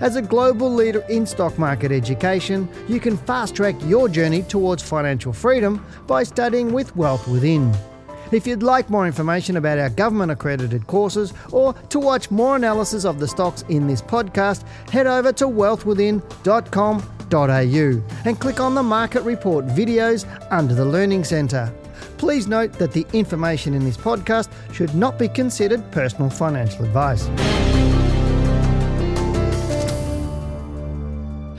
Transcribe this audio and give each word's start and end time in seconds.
As 0.00 0.16
a 0.16 0.22
global 0.22 0.72
leader 0.72 1.04
in 1.08 1.26
stock 1.26 1.58
market 1.58 1.90
education, 1.90 2.68
you 2.88 3.00
can 3.00 3.16
fast 3.16 3.54
track 3.54 3.74
your 3.84 4.08
journey 4.08 4.42
towards 4.42 4.82
financial 4.82 5.32
freedom 5.32 5.84
by 6.06 6.22
studying 6.22 6.72
with 6.72 6.94
Wealth 6.96 7.26
Within. 7.26 7.74
If 8.32 8.46
you'd 8.46 8.62
like 8.62 8.90
more 8.90 9.06
information 9.06 9.56
about 9.56 9.78
our 9.78 9.88
government 9.88 10.32
accredited 10.32 10.86
courses 10.86 11.32
or 11.52 11.72
to 11.72 11.98
watch 11.98 12.30
more 12.30 12.56
analysis 12.56 13.04
of 13.04 13.20
the 13.20 13.28
stocks 13.28 13.62
in 13.68 13.86
this 13.86 14.02
podcast, 14.02 14.66
head 14.90 15.06
over 15.06 15.32
to 15.34 15.46
wealthwithin.com.au 15.46 18.02
and 18.24 18.40
click 18.40 18.60
on 18.60 18.74
the 18.74 18.82
Market 18.82 19.22
Report 19.22 19.66
videos 19.66 20.26
under 20.50 20.74
the 20.74 20.84
Learning 20.84 21.24
Centre. 21.24 21.72
Please 22.18 22.46
note 22.46 22.72
that 22.74 22.92
the 22.92 23.06
information 23.12 23.74
in 23.74 23.84
this 23.84 23.96
podcast 23.96 24.50
should 24.72 24.94
not 24.94 25.18
be 25.18 25.28
considered 25.28 25.90
personal 25.92 26.30
financial 26.30 26.84
advice. 26.84 27.28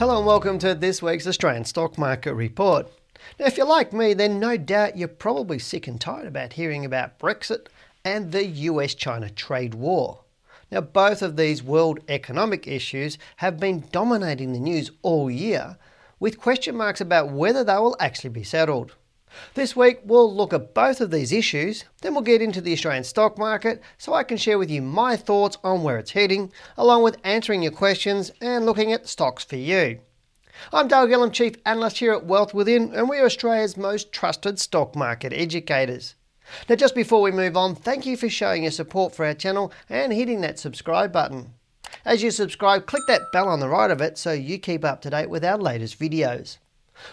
Hello 0.07 0.19
and 0.19 0.25
welcome 0.25 0.57
to 0.59 0.73
this 0.73 1.01
week's 1.01 1.27
Australian 1.27 1.65
Stock 1.65 1.97
Market 1.97 2.33
Report. 2.33 2.87
Now, 3.37 3.47
if 3.47 3.57
you're 3.57 3.67
like 3.67 3.91
me, 3.91 4.13
then 4.13 4.39
no 4.39 4.55
doubt 4.55 4.97
you're 4.97 5.09
probably 5.09 5.59
sick 5.59 5.85
and 5.85 5.99
tired 5.99 6.25
about 6.25 6.53
hearing 6.53 6.85
about 6.85 7.19
Brexit 7.19 7.67
and 8.05 8.31
the 8.31 8.45
US 8.45 8.95
China 8.95 9.29
trade 9.29 9.73
war. 9.73 10.21
Now, 10.71 10.79
both 10.79 11.21
of 11.21 11.35
these 11.35 11.61
world 11.61 11.99
economic 12.07 12.69
issues 12.69 13.17
have 13.35 13.59
been 13.59 13.83
dominating 13.91 14.53
the 14.53 14.61
news 14.61 14.91
all 15.01 15.29
year, 15.29 15.77
with 16.21 16.39
question 16.39 16.77
marks 16.77 17.01
about 17.01 17.33
whether 17.33 17.65
they 17.65 17.75
will 17.75 17.97
actually 17.99 18.29
be 18.29 18.45
settled. 18.45 18.95
This 19.53 19.75
week, 19.75 19.99
we'll 20.03 20.33
look 20.33 20.53
at 20.53 20.73
both 20.73 21.01
of 21.01 21.11
these 21.11 21.31
issues, 21.31 21.85
then 22.01 22.13
we'll 22.13 22.21
get 22.23 22.41
into 22.41 22.61
the 22.61 22.73
Australian 22.73 23.03
stock 23.03 23.37
market 23.37 23.81
so 23.97 24.13
I 24.13 24.23
can 24.23 24.37
share 24.37 24.57
with 24.57 24.71
you 24.71 24.81
my 24.81 25.15
thoughts 25.15 25.57
on 25.63 25.83
where 25.83 25.97
it's 25.97 26.11
heading, 26.11 26.51
along 26.77 27.03
with 27.03 27.17
answering 27.23 27.61
your 27.61 27.71
questions 27.71 28.31
and 28.41 28.65
looking 28.65 28.93
at 28.93 29.07
stocks 29.07 29.43
for 29.43 29.57
you. 29.57 29.99
I'm 30.73 30.87
Dale 30.87 31.07
Gillam, 31.07 31.31
Chief 31.31 31.53
Analyst 31.65 31.99
here 31.99 32.13
at 32.13 32.25
Wealth 32.25 32.53
Within, 32.53 32.93
and 32.93 33.07
we're 33.07 33.25
Australia's 33.25 33.77
most 33.77 34.11
trusted 34.11 34.59
stock 34.59 34.95
market 34.95 35.33
educators. 35.33 36.15
Now, 36.69 36.75
just 36.75 36.95
before 36.95 37.21
we 37.21 37.31
move 37.31 37.57
on, 37.57 37.75
thank 37.75 38.05
you 38.05 38.17
for 38.17 38.29
showing 38.29 38.63
your 38.63 38.71
support 38.71 39.13
for 39.13 39.25
our 39.25 39.33
channel 39.33 39.71
and 39.89 40.13
hitting 40.13 40.41
that 40.41 40.59
subscribe 40.59 41.11
button. 41.11 41.53
As 42.05 42.23
you 42.23 42.31
subscribe, 42.31 42.85
click 42.85 43.03
that 43.07 43.31
bell 43.31 43.49
on 43.49 43.59
the 43.59 43.69
right 43.69 43.91
of 43.91 44.01
it 44.01 44.17
so 44.17 44.31
you 44.31 44.57
keep 44.57 44.85
up 44.85 45.01
to 45.01 45.09
date 45.09 45.29
with 45.29 45.43
our 45.43 45.57
latest 45.57 45.99
videos. 45.99 46.57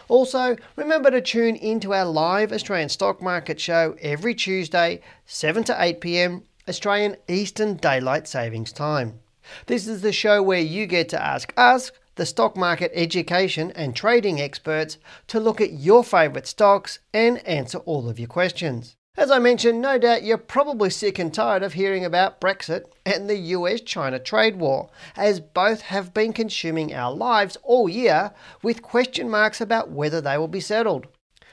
Also, 0.08 0.56
remember 0.76 1.10
to 1.10 1.20
tune 1.20 1.56
into 1.56 1.92
our 1.92 2.04
live 2.04 2.52
Australian 2.52 2.88
stock 2.88 3.20
market 3.22 3.60
show 3.60 3.96
every 4.00 4.34
Tuesday, 4.34 5.00
7 5.26 5.64
to 5.64 5.76
8 5.78 6.00
pm 6.00 6.42
Australian 6.68 7.16
Eastern 7.28 7.76
Daylight 7.76 8.26
Savings 8.26 8.72
Time. 8.72 9.20
This 9.66 9.86
is 9.86 10.00
the 10.00 10.12
show 10.12 10.42
where 10.42 10.60
you 10.60 10.86
get 10.86 11.08
to 11.10 11.22
ask 11.22 11.52
us, 11.56 11.92
the 12.14 12.24
stock 12.24 12.56
market 12.56 12.90
education 12.94 13.70
and 13.72 13.94
trading 13.94 14.40
experts, 14.40 14.98
to 15.26 15.40
look 15.40 15.60
at 15.60 15.72
your 15.72 16.02
favourite 16.02 16.46
stocks 16.46 17.00
and 17.12 17.46
answer 17.46 17.78
all 17.78 18.08
of 18.08 18.18
your 18.18 18.28
questions. 18.28 18.96
As 19.16 19.30
I 19.30 19.38
mentioned, 19.38 19.80
no 19.80 19.96
doubt 19.96 20.24
you're 20.24 20.36
probably 20.36 20.90
sick 20.90 21.20
and 21.20 21.32
tired 21.32 21.62
of 21.62 21.74
hearing 21.74 22.04
about 22.04 22.40
Brexit 22.40 22.86
and 23.06 23.30
the 23.30 23.36
US 23.36 23.80
China 23.80 24.18
trade 24.18 24.56
war, 24.56 24.90
as 25.16 25.38
both 25.38 25.82
have 25.82 26.12
been 26.12 26.32
consuming 26.32 26.92
our 26.92 27.14
lives 27.14 27.56
all 27.62 27.88
year 27.88 28.32
with 28.60 28.82
question 28.82 29.30
marks 29.30 29.60
about 29.60 29.92
whether 29.92 30.20
they 30.20 30.36
will 30.36 30.48
be 30.48 30.58
settled. 30.58 31.06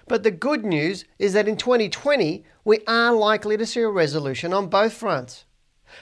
But 0.08 0.24
the 0.24 0.32
good 0.32 0.66
news 0.66 1.06
is 1.20 1.34
that 1.34 1.48
in 1.48 1.56
2020, 1.56 2.44
we 2.66 2.80
are 2.88 3.14
likely 3.14 3.58
to 3.58 3.66
see 3.68 3.82
a 3.82 3.90
resolution 3.90 4.54
on 4.54 4.68
both 4.68 4.94
fronts. 4.94 5.46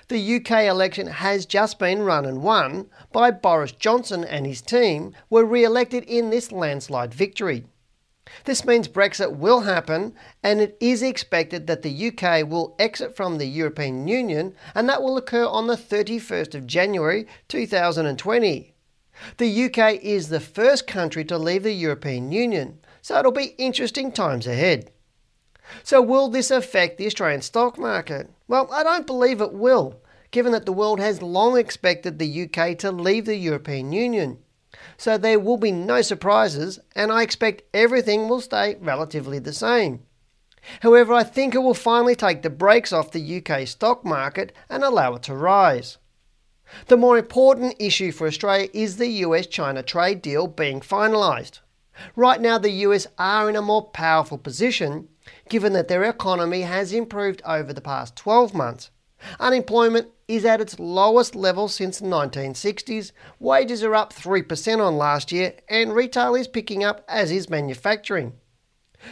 The 0.08 0.36
UK 0.38 0.64
election 0.64 1.08
has 1.08 1.46
just 1.46 1.78
been 1.78 2.04
run 2.04 2.26
and 2.26 2.42
won 2.42 2.90
by 3.12 3.32
Boris 3.32 3.74
Johnson 3.74 4.24
and 4.24 4.48
his 4.48 4.62
team 4.62 5.14
were 5.30 5.44
re 5.44 5.66
elected 5.66 6.06
in 6.06 6.30
this 6.30 6.54
landslide 6.54 7.14
victory. 7.14 7.66
This 8.46 8.66
means 8.66 8.88
Brexit 8.88 9.36
will 9.36 9.62
happen, 9.62 10.14
and 10.44 10.62
it 10.62 10.78
is 10.80 11.02
expected 11.02 11.68
that 11.68 11.82
the 11.82 12.08
UK 12.08 12.48
will 12.48 12.76
exit 12.80 13.16
from 13.16 13.38
the 13.38 13.46
European 13.48 14.08
Union, 14.08 14.56
and 14.76 14.88
that 14.88 15.02
will 15.02 15.18
occur 15.18 15.46
on 15.46 15.68
the 15.68 15.76
31st 15.76 16.56
of 16.56 16.68
January 16.68 17.28
2020. 17.48 18.74
The 19.38 19.66
UK 19.66 19.96
is 20.02 20.30
the 20.30 20.40
first 20.40 20.88
country 20.88 21.26
to 21.26 21.38
leave 21.38 21.64
the 21.64 21.74
European 21.74 22.32
Union, 22.32 22.80
so 23.02 23.18
it'll 23.18 23.32
be 23.32 23.56
interesting 23.58 24.12
times 24.12 24.48
ahead. 24.48 24.92
So, 25.84 26.02
will 26.02 26.30
this 26.30 26.52
affect 26.52 26.98
the 26.98 27.06
Australian 27.06 27.42
stock 27.42 27.78
market? 27.78 28.30
Well, 28.48 28.70
I 28.72 28.84
don't 28.84 29.06
believe 29.06 29.42
it 29.42 29.54
will, 29.54 30.02
given 30.32 30.52
that 30.54 30.66
the 30.66 30.74
world 30.74 31.00
has 31.00 31.22
long 31.22 31.58
expected 31.58 32.18
the 32.18 32.44
UK 32.44 32.78
to 32.80 32.92
leave 32.92 33.26
the 33.26 33.36
European 33.36 33.92
Union 33.92 34.40
so 34.98 35.18
there 35.18 35.40
will 35.40 35.58
be 35.58 35.72
no 35.72 36.02
surprises, 36.02 36.80
and 36.96 37.12
I 37.12 37.24
expect 37.24 37.64
everything 37.74 38.28
will 38.28 38.42
stay 38.42 38.76
relatively 38.80 39.40
the 39.40 39.54
same. 39.54 40.04
However, 40.82 41.14
I 41.14 41.24
think 41.24 41.56
it 41.56 41.60
will 41.60 41.74
finally 41.74 42.16
take 42.16 42.42
the 42.42 42.50
brakes 42.50 42.94
off 42.94 43.12
the 43.12 43.38
UK 43.44 43.68
stock 43.68 44.06
market 44.06 44.54
and 44.70 44.84
allow 44.84 45.16
it 45.16 45.24
to 45.24 45.36
rise. 45.36 45.98
The 46.88 46.98
more 46.98 47.18
important 47.18 47.76
issue 47.80 48.12
for 48.12 48.28
Australia 48.28 48.70
is 48.74 48.98
the 48.98 49.08
US 49.26 49.48
China 49.48 49.82
trade 49.82 50.22
deal 50.22 50.48
being 50.48 50.82
finalised. 50.82 51.60
Right 52.16 52.40
now, 52.40 52.58
the 52.58 52.86
US 52.88 53.08
are 53.18 53.50
in 53.50 53.56
a 53.56 53.62
more 53.62 53.90
powerful 53.90 54.38
position 54.38 55.08
given 55.50 55.74
that 55.74 55.88
their 55.88 56.04
economy 56.04 56.62
has 56.62 56.94
improved 56.94 57.42
over 57.46 57.74
the 57.74 57.82
past 57.82 58.16
12 58.16 58.54
months 58.54 58.92
Unemployment 59.40 60.08
is 60.30 60.46
at 60.46 60.62
its 60.62 60.80
lowest 60.80 61.36
level 61.36 61.68
since 61.68 61.98
the 61.98 62.06
1960s, 62.06 63.12
wages 63.40 63.84
are 63.84 63.96
up 63.96 64.14
3% 64.14 64.80
on 64.80 64.96
last 64.96 65.32
year, 65.32 65.56
and 65.68 65.94
retail 65.94 66.36
is 66.36 66.48
picking 66.48 66.84
up, 66.84 67.04
as 67.10 67.32
is 67.32 67.50
manufacturing. 67.50 68.34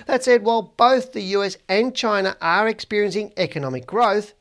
That 0.05 0.23
said, 0.23 0.43
while 0.43 0.61
both 0.77 1.13
the 1.13 1.23
US 1.23 1.57
and 1.67 1.95
China 1.95 2.37
are 2.39 2.67
experiencing 2.67 3.33
economic 3.35 3.87
growth, 3.87 4.35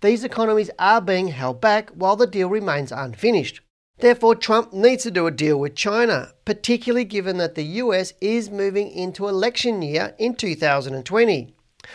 these 0.00 0.22
economies 0.22 0.70
are 0.78 1.00
being 1.00 1.28
held 1.28 1.60
back 1.60 1.90
while 1.90 2.14
the 2.14 2.26
deal 2.26 2.48
remains 2.48 2.92
unfinished. 2.92 3.60
Therefore, 3.98 4.36
Trump 4.36 4.72
needs 4.72 5.02
to 5.02 5.10
do 5.10 5.26
a 5.26 5.32
deal 5.32 5.58
with 5.58 5.74
China, 5.74 6.32
particularly 6.44 7.04
given 7.04 7.38
that 7.38 7.56
the 7.56 7.64
US 7.82 8.12
is 8.20 8.48
moving 8.48 8.90
into 8.90 9.28
election 9.28 9.82
year 9.82 10.14
in 10.18 10.34
2020. 10.36 11.54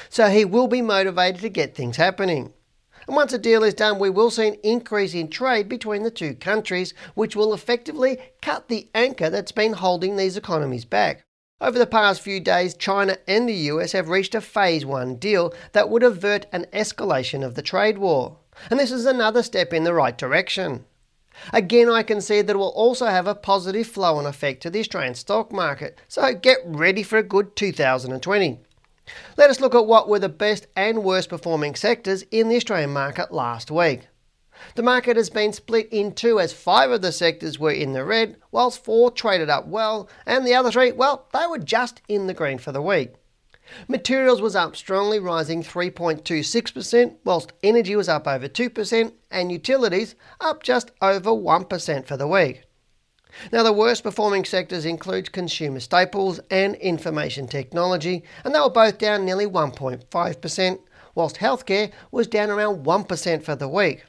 So 0.09 0.29
he 0.29 0.43
will 0.43 0.67
be 0.67 0.81
motivated 0.81 1.41
to 1.41 1.49
get 1.49 1.75
things 1.75 1.95
happening. 1.95 2.53
And 3.07 3.15
once 3.15 3.31
a 3.31 3.37
deal 3.37 3.63
is 3.63 3.73
done, 3.73 3.99
we 3.99 4.09
will 4.09 4.29
see 4.29 4.49
an 4.49 4.57
increase 4.63 5.13
in 5.13 5.29
trade 5.29 5.69
between 5.69 6.03
the 6.03 6.11
two 6.11 6.35
countries, 6.35 6.93
which 7.15 7.35
will 7.35 7.53
effectively 7.53 8.19
cut 8.41 8.67
the 8.67 8.89
anchor 8.93 9.29
that's 9.29 9.53
been 9.53 9.73
holding 9.73 10.17
these 10.17 10.35
economies 10.35 10.85
back. 10.85 11.23
Over 11.59 11.79
the 11.79 11.87
past 11.87 12.21
few 12.21 12.39
days, 12.39 12.75
China 12.75 13.17
and 13.27 13.47
the 13.47 13.53
US 13.53 13.93
have 13.93 14.09
reached 14.09 14.35
a 14.35 14.41
Phase 14.41 14.85
1 14.85 15.15
deal 15.15 15.53
that 15.71 15.89
would 15.89 16.03
avert 16.03 16.45
an 16.51 16.65
escalation 16.73 17.43
of 17.43 17.55
the 17.55 17.61
trade 17.63 17.97
war. 17.97 18.37
And 18.69 18.79
this 18.79 18.91
is 18.91 19.05
another 19.05 19.41
step 19.41 19.73
in 19.73 19.83
the 19.83 19.93
right 19.93 20.17
direction. 20.17 20.85
Again, 21.53 21.89
I 21.89 22.03
can 22.03 22.19
see 22.19 22.41
that 22.41 22.55
it 22.55 22.59
will 22.59 22.69
also 22.69 23.05
have 23.07 23.27
a 23.27 23.35
positive 23.35 23.87
flow 23.87 24.17
on 24.17 24.25
effect 24.25 24.61
to 24.63 24.69
the 24.69 24.79
Australian 24.79 25.15
stock 25.15 25.51
market, 25.51 25.97
so 26.07 26.33
get 26.33 26.59
ready 26.65 27.03
for 27.03 27.17
a 27.17 27.23
good 27.23 27.55
2020. 27.55 28.59
Let 29.37 29.49
us 29.49 29.59
look 29.59 29.75
at 29.75 29.85
what 29.85 30.09
were 30.09 30.19
the 30.19 30.29
best 30.29 30.67
and 30.75 31.03
worst 31.03 31.29
performing 31.29 31.75
sectors 31.75 32.23
in 32.31 32.49
the 32.49 32.55
Australian 32.55 32.91
market 32.91 33.31
last 33.31 33.71
week. 33.71 34.07
The 34.75 34.83
market 34.83 35.17
has 35.17 35.29
been 35.29 35.53
split 35.53 35.87
in 35.91 36.13
two 36.13 36.39
as 36.39 36.51
five 36.51 36.89
of 36.91 37.01
the 37.01 37.11
sectors 37.11 37.59
were 37.59 37.71
in 37.71 37.93
the 37.93 38.03
red, 38.03 38.37
whilst 38.51 38.83
four 38.83 39.11
traded 39.11 39.49
up 39.49 39.67
well, 39.67 40.09
and 40.25 40.45
the 40.45 40.55
other 40.55 40.71
three, 40.71 40.91
well, 40.91 41.27
they 41.33 41.45
were 41.47 41.59
just 41.59 42.01
in 42.07 42.27
the 42.27 42.33
green 42.33 42.57
for 42.57 42.71
the 42.71 42.81
week. 42.81 43.13
Materials 43.87 44.41
was 44.41 44.55
up 44.55 44.75
strongly, 44.75 45.19
rising 45.19 45.61
3.26%, 45.61 47.17
whilst 47.23 47.53
energy 47.61 47.95
was 47.95 48.09
up 48.09 48.27
over 48.27 48.47
2%, 48.47 49.11
and 49.29 49.51
utilities 49.51 50.15
up 50.39 50.63
just 50.63 50.91
over 51.01 51.31
1% 51.31 52.05
for 52.05 52.17
the 52.17 52.27
week. 52.27 52.63
Now, 53.51 53.63
the 53.63 53.73
worst 53.73 54.03
performing 54.03 54.45
sectors 54.45 54.85
include 54.85 55.31
consumer 55.31 55.79
staples 55.79 56.39
and 56.49 56.75
information 56.75 57.47
technology, 57.47 58.23
and 58.43 58.53
they 58.53 58.59
were 58.59 58.69
both 58.69 58.97
down 58.97 59.25
nearly 59.25 59.45
1.5%, 59.45 60.79
whilst 61.15 61.37
healthcare 61.37 61.91
was 62.11 62.27
down 62.27 62.49
around 62.49 62.85
1% 62.85 63.43
for 63.43 63.55
the 63.55 63.67
week. 63.67 64.03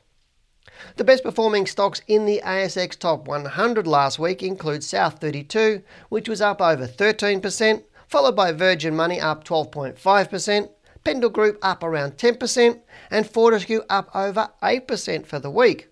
The 0.96 1.04
best 1.04 1.22
performing 1.22 1.66
stocks 1.66 2.02
in 2.06 2.24
the 2.24 2.40
ASX 2.44 2.96
Top 2.98 3.26
100 3.26 3.86
last 3.86 4.18
week 4.18 4.42
include 4.42 4.84
South 4.84 5.18
32, 5.20 5.82
which 6.08 6.28
was 6.28 6.40
up 6.40 6.60
over 6.60 6.86
13%, 6.86 7.82
followed 8.06 8.36
by 8.36 8.52
Virgin 8.52 8.94
Money 8.94 9.20
up 9.20 9.44
12.5%, 9.44 10.70
Pendal 11.04 11.30
Group 11.30 11.58
up 11.62 11.82
around 11.82 12.12
10%, 12.16 12.80
and 13.10 13.28
Fortescue 13.28 13.80
up 13.88 14.08
over 14.14 14.50
8% 14.62 15.26
for 15.26 15.38
the 15.38 15.50
week. 15.50 15.88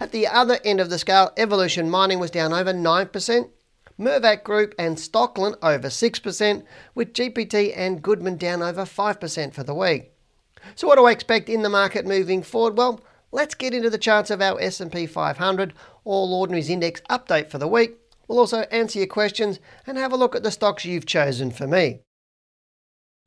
At 0.00 0.12
the 0.12 0.26
other 0.26 0.58
end 0.64 0.80
of 0.80 0.90
the 0.90 0.98
scale, 0.98 1.32
Evolution 1.36 1.90
Mining 1.90 2.18
was 2.18 2.30
down 2.30 2.52
over 2.52 2.72
9%, 2.72 3.50
Mirvac 3.98 4.44
Group 4.44 4.74
and 4.78 4.96
Stockland 4.96 5.56
over 5.62 5.88
6%, 5.88 6.64
with 6.94 7.12
GPT 7.12 7.72
and 7.76 8.02
Goodman 8.02 8.36
down 8.36 8.62
over 8.62 8.82
5% 8.82 9.54
for 9.54 9.62
the 9.62 9.74
week. 9.74 10.12
So 10.74 10.86
what 10.86 10.96
do 10.96 11.06
I 11.06 11.12
expect 11.12 11.48
in 11.48 11.62
the 11.62 11.68
market 11.68 12.04
moving 12.06 12.42
forward? 12.42 12.76
Well, 12.76 13.00
let's 13.32 13.54
get 13.54 13.74
into 13.74 13.90
the 13.90 13.98
charts 13.98 14.30
of 14.30 14.42
our 14.42 14.60
S&P 14.60 15.06
500 15.06 15.72
All 16.04 16.34
Ordinaries 16.34 16.70
Index 16.70 17.00
update 17.08 17.50
for 17.50 17.58
the 17.58 17.68
week. 17.68 17.96
We'll 18.28 18.38
also 18.38 18.62
answer 18.72 18.98
your 18.98 19.08
questions 19.08 19.60
and 19.86 19.96
have 19.96 20.12
a 20.12 20.16
look 20.16 20.34
at 20.34 20.42
the 20.42 20.50
stocks 20.50 20.84
you've 20.84 21.06
chosen 21.06 21.50
for 21.50 21.66
me. 21.66 22.00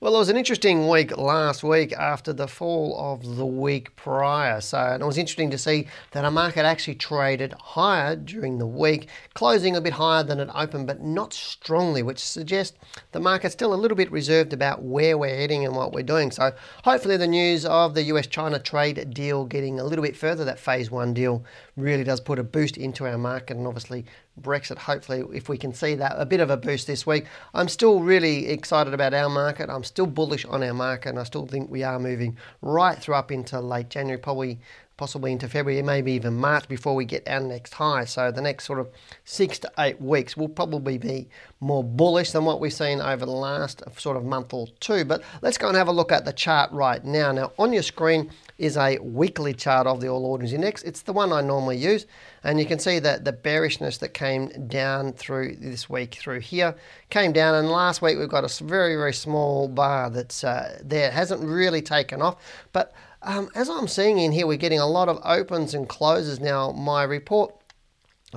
Well, 0.01 0.15
it 0.15 0.19
was 0.19 0.29
an 0.29 0.37
interesting 0.37 0.87
week 0.87 1.17
last 1.17 1.61
week 1.61 1.91
after 1.91 2.31
the 2.31 2.47
fall 2.47 2.95
of 2.97 3.35
the 3.35 3.45
week 3.45 3.97
prior. 3.97 4.61
So 4.61 4.79
it 4.97 5.05
was 5.05 5.17
interesting 5.17 5.51
to 5.51 5.57
see 5.57 5.89
that 6.11 6.23
our 6.23 6.31
market 6.31 6.63
actually 6.63 6.95
traded 6.95 7.51
higher 7.59 8.15
during 8.15 8.59
the 8.59 8.65
week, 8.65 9.09
closing 9.33 9.75
a 9.75 9.81
bit 9.81 9.91
higher 9.91 10.23
than 10.23 10.39
it 10.39 10.47
opened, 10.55 10.87
but 10.87 11.01
not 11.01 11.33
strongly, 11.33 12.01
which 12.01 12.19
suggests 12.19 12.77
the 13.11 13.19
market's 13.19 13.51
still 13.51 13.73
a 13.73 13.75
little 13.75 13.97
bit 13.97 14.09
reserved 14.09 14.53
about 14.53 14.83
where 14.83 15.17
we're 15.17 15.35
heading 15.35 15.65
and 15.65 15.75
what 15.75 15.91
we're 15.91 16.01
doing. 16.01 16.31
So 16.31 16.53
hopefully 16.85 17.17
the 17.17 17.27
news 17.27 17.65
of 17.65 17.93
the 17.93 18.03
US 18.03 18.27
China 18.27 18.57
trade 18.57 19.13
deal 19.13 19.43
getting 19.43 19.81
a 19.81 19.83
little 19.83 20.05
bit 20.05 20.15
further, 20.15 20.45
that 20.45 20.59
phase 20.59 20.89
one 20.89 21.13
deal, 21.13 21.43
really 21.79 22.03
does 22.03 22.19
put 22.19 22.39
a 22.39 22.43
boost 22.43 22.77
into 22.77 23.07
our 23.07 23.17
market 23.17 23.57
and 23.57 23.67
obviously 23.67 24.05
Brexit, 24.41 24.77
hopefully, 24.77 25.23
if 25.33 25.49
we 25.49 25.57
can 25.57 25.73
see 25.73 25.95
that, 25.95 26.15
a 26.17 26.25
bit 26.25 26.39
of 26.39 26.49
a 26.49 26.57
boost 26.57 26.87
this 26.87 27.05
week. 27.05 27.25
I'm 27.53 27.67
still 27.67 27.99
really 27.99 28.47
excited 28.47 28.93
about 28.93 29.13
our 29.13 29.29
market. 29.29 29.69
I'm 29.69 29.83
still 29.83 30.05
bullish 30.05 30.45
on 30.45 30.63
our 30.63 30.73
market, 30.73 31.09
and 31.09 31.19
I 31.19 31.23
still 31.23 31.45
think 31.45 31.69
we 31.69 31.83
are 31.83 31.99
moving 31.99 32.37
right 32.61 32.97
through 32.97 33.15
up 33.15 33.31
into 33.31 33.59
late 33.59 33.89
January, 33.89 34.17
probably 34.17 34.59
possibly 34.99 35.31
into 35.31 35.47
February, 35.47 35.81
maybe 35.81 36.11
even 36.11 36.35
March 36.35 36.67
before 36.67 36.93
we 36.93 37.05
get 37.05 37.25
our 37.25 37.39
next 37.39 37.73
high. 37.73 38.03
So 38.03 38.31
the 38.31 38.41
next 38.41 38.65
sort 38.65 38.79
of 38.79 38.89
six 39.23 39.57
to 39.59 39.71
eight 39.79 40.01
weeks 40.01 40.35
will 40.35 40.49
probably 40.49 40.97
be 40.97 41.29
more 41.61 41.85
bullish 41.85 42.31
than 42.31 42.43
what 42.43 42.59
we've 42.59 42.73
seen 42.73 42.99
over 42.99 43.25
the 43.25 43.31
last 43.31 43.81
sort 43.97 44.17
of 44.17 44.25
month 44.25 44.53
or 44.53 44.67
two. 44.81 45.05
But 45.05 45.23
let's 45.41 45.57
go 45.57 45.69
and 45.69 45.77
have 45.77 45.87
a 45.87 45.93
look 45.93 46.11
at 46.11 46.25
the 46.25 46.33
chart 46.33 46.69
right 46.73 47.03
now. 47.05 47.31
Now 47.31 47.53
on 47.57 47.71
your 47.71 47.81
screen 47.81 48.29
is 48.57 48.75
a 48.75 48.99
weekly 48.99 49.53
chart 49.53 49.87
of 49.87 50.01
the 50.01 50.09
All 50.09 50.25
Ordinaries 50.25 50.51
Index. 50.51 50.83
It's 50.83 51.03
the 51.03 51.13
one 51.13 51.31
I 51.31 51.39
normally 51.39 51.77
use, 51.77 52.05
and 52.43 52.59
you 52.59 52.65
can 52.65 52.77
see 52.77 52.99
that 52.99 53.23
the 53.23 53.31
bearishness 53.31 53.99
that 53.99 54.13
came 54.13 54.67
down 54.67 55.13
through 55.13 55.55
this 55.61 55.89
week 55.89 56.15
through 56.15 56.41
here 56.41 56.75
came 57.09 57.31
down, 57.31 57.55
and 57.55 57.69
last 57.69 58.01
week 58.01 58.19
we've 58.19 58.27
got 58.27 58.43
a 58.43 58.63
very 58.63 58.97
very 58.97 59.13
small 59.13 59.69
bar 59.69 60.09
that's 60.09 60.43
uh, 60.43 60.77
there. 60.83 61.07
It 61.07 61.13
hasn't 61.13 61.41
really 61.41 61.81
taken 61.81 62.21
off, 62.21 62.35
but 62.73 62.93
um, 63.21 63.49
as 63.55 63.69
I'm 63.69 63.87
seeing 63.87 64.19
in 64.19 64.31
here, 64.31 64.47
we're 64.47 64.57
getting 64.57 64.79
a 64.79 64.87
lot 64.87 65.09
of 65.09 65.19
opens 65.23 65.73
and 65.73 65.87
closes 65.87 66.39
now. 66.39 66.71
My 66.71 67.03
report 67.03 67.53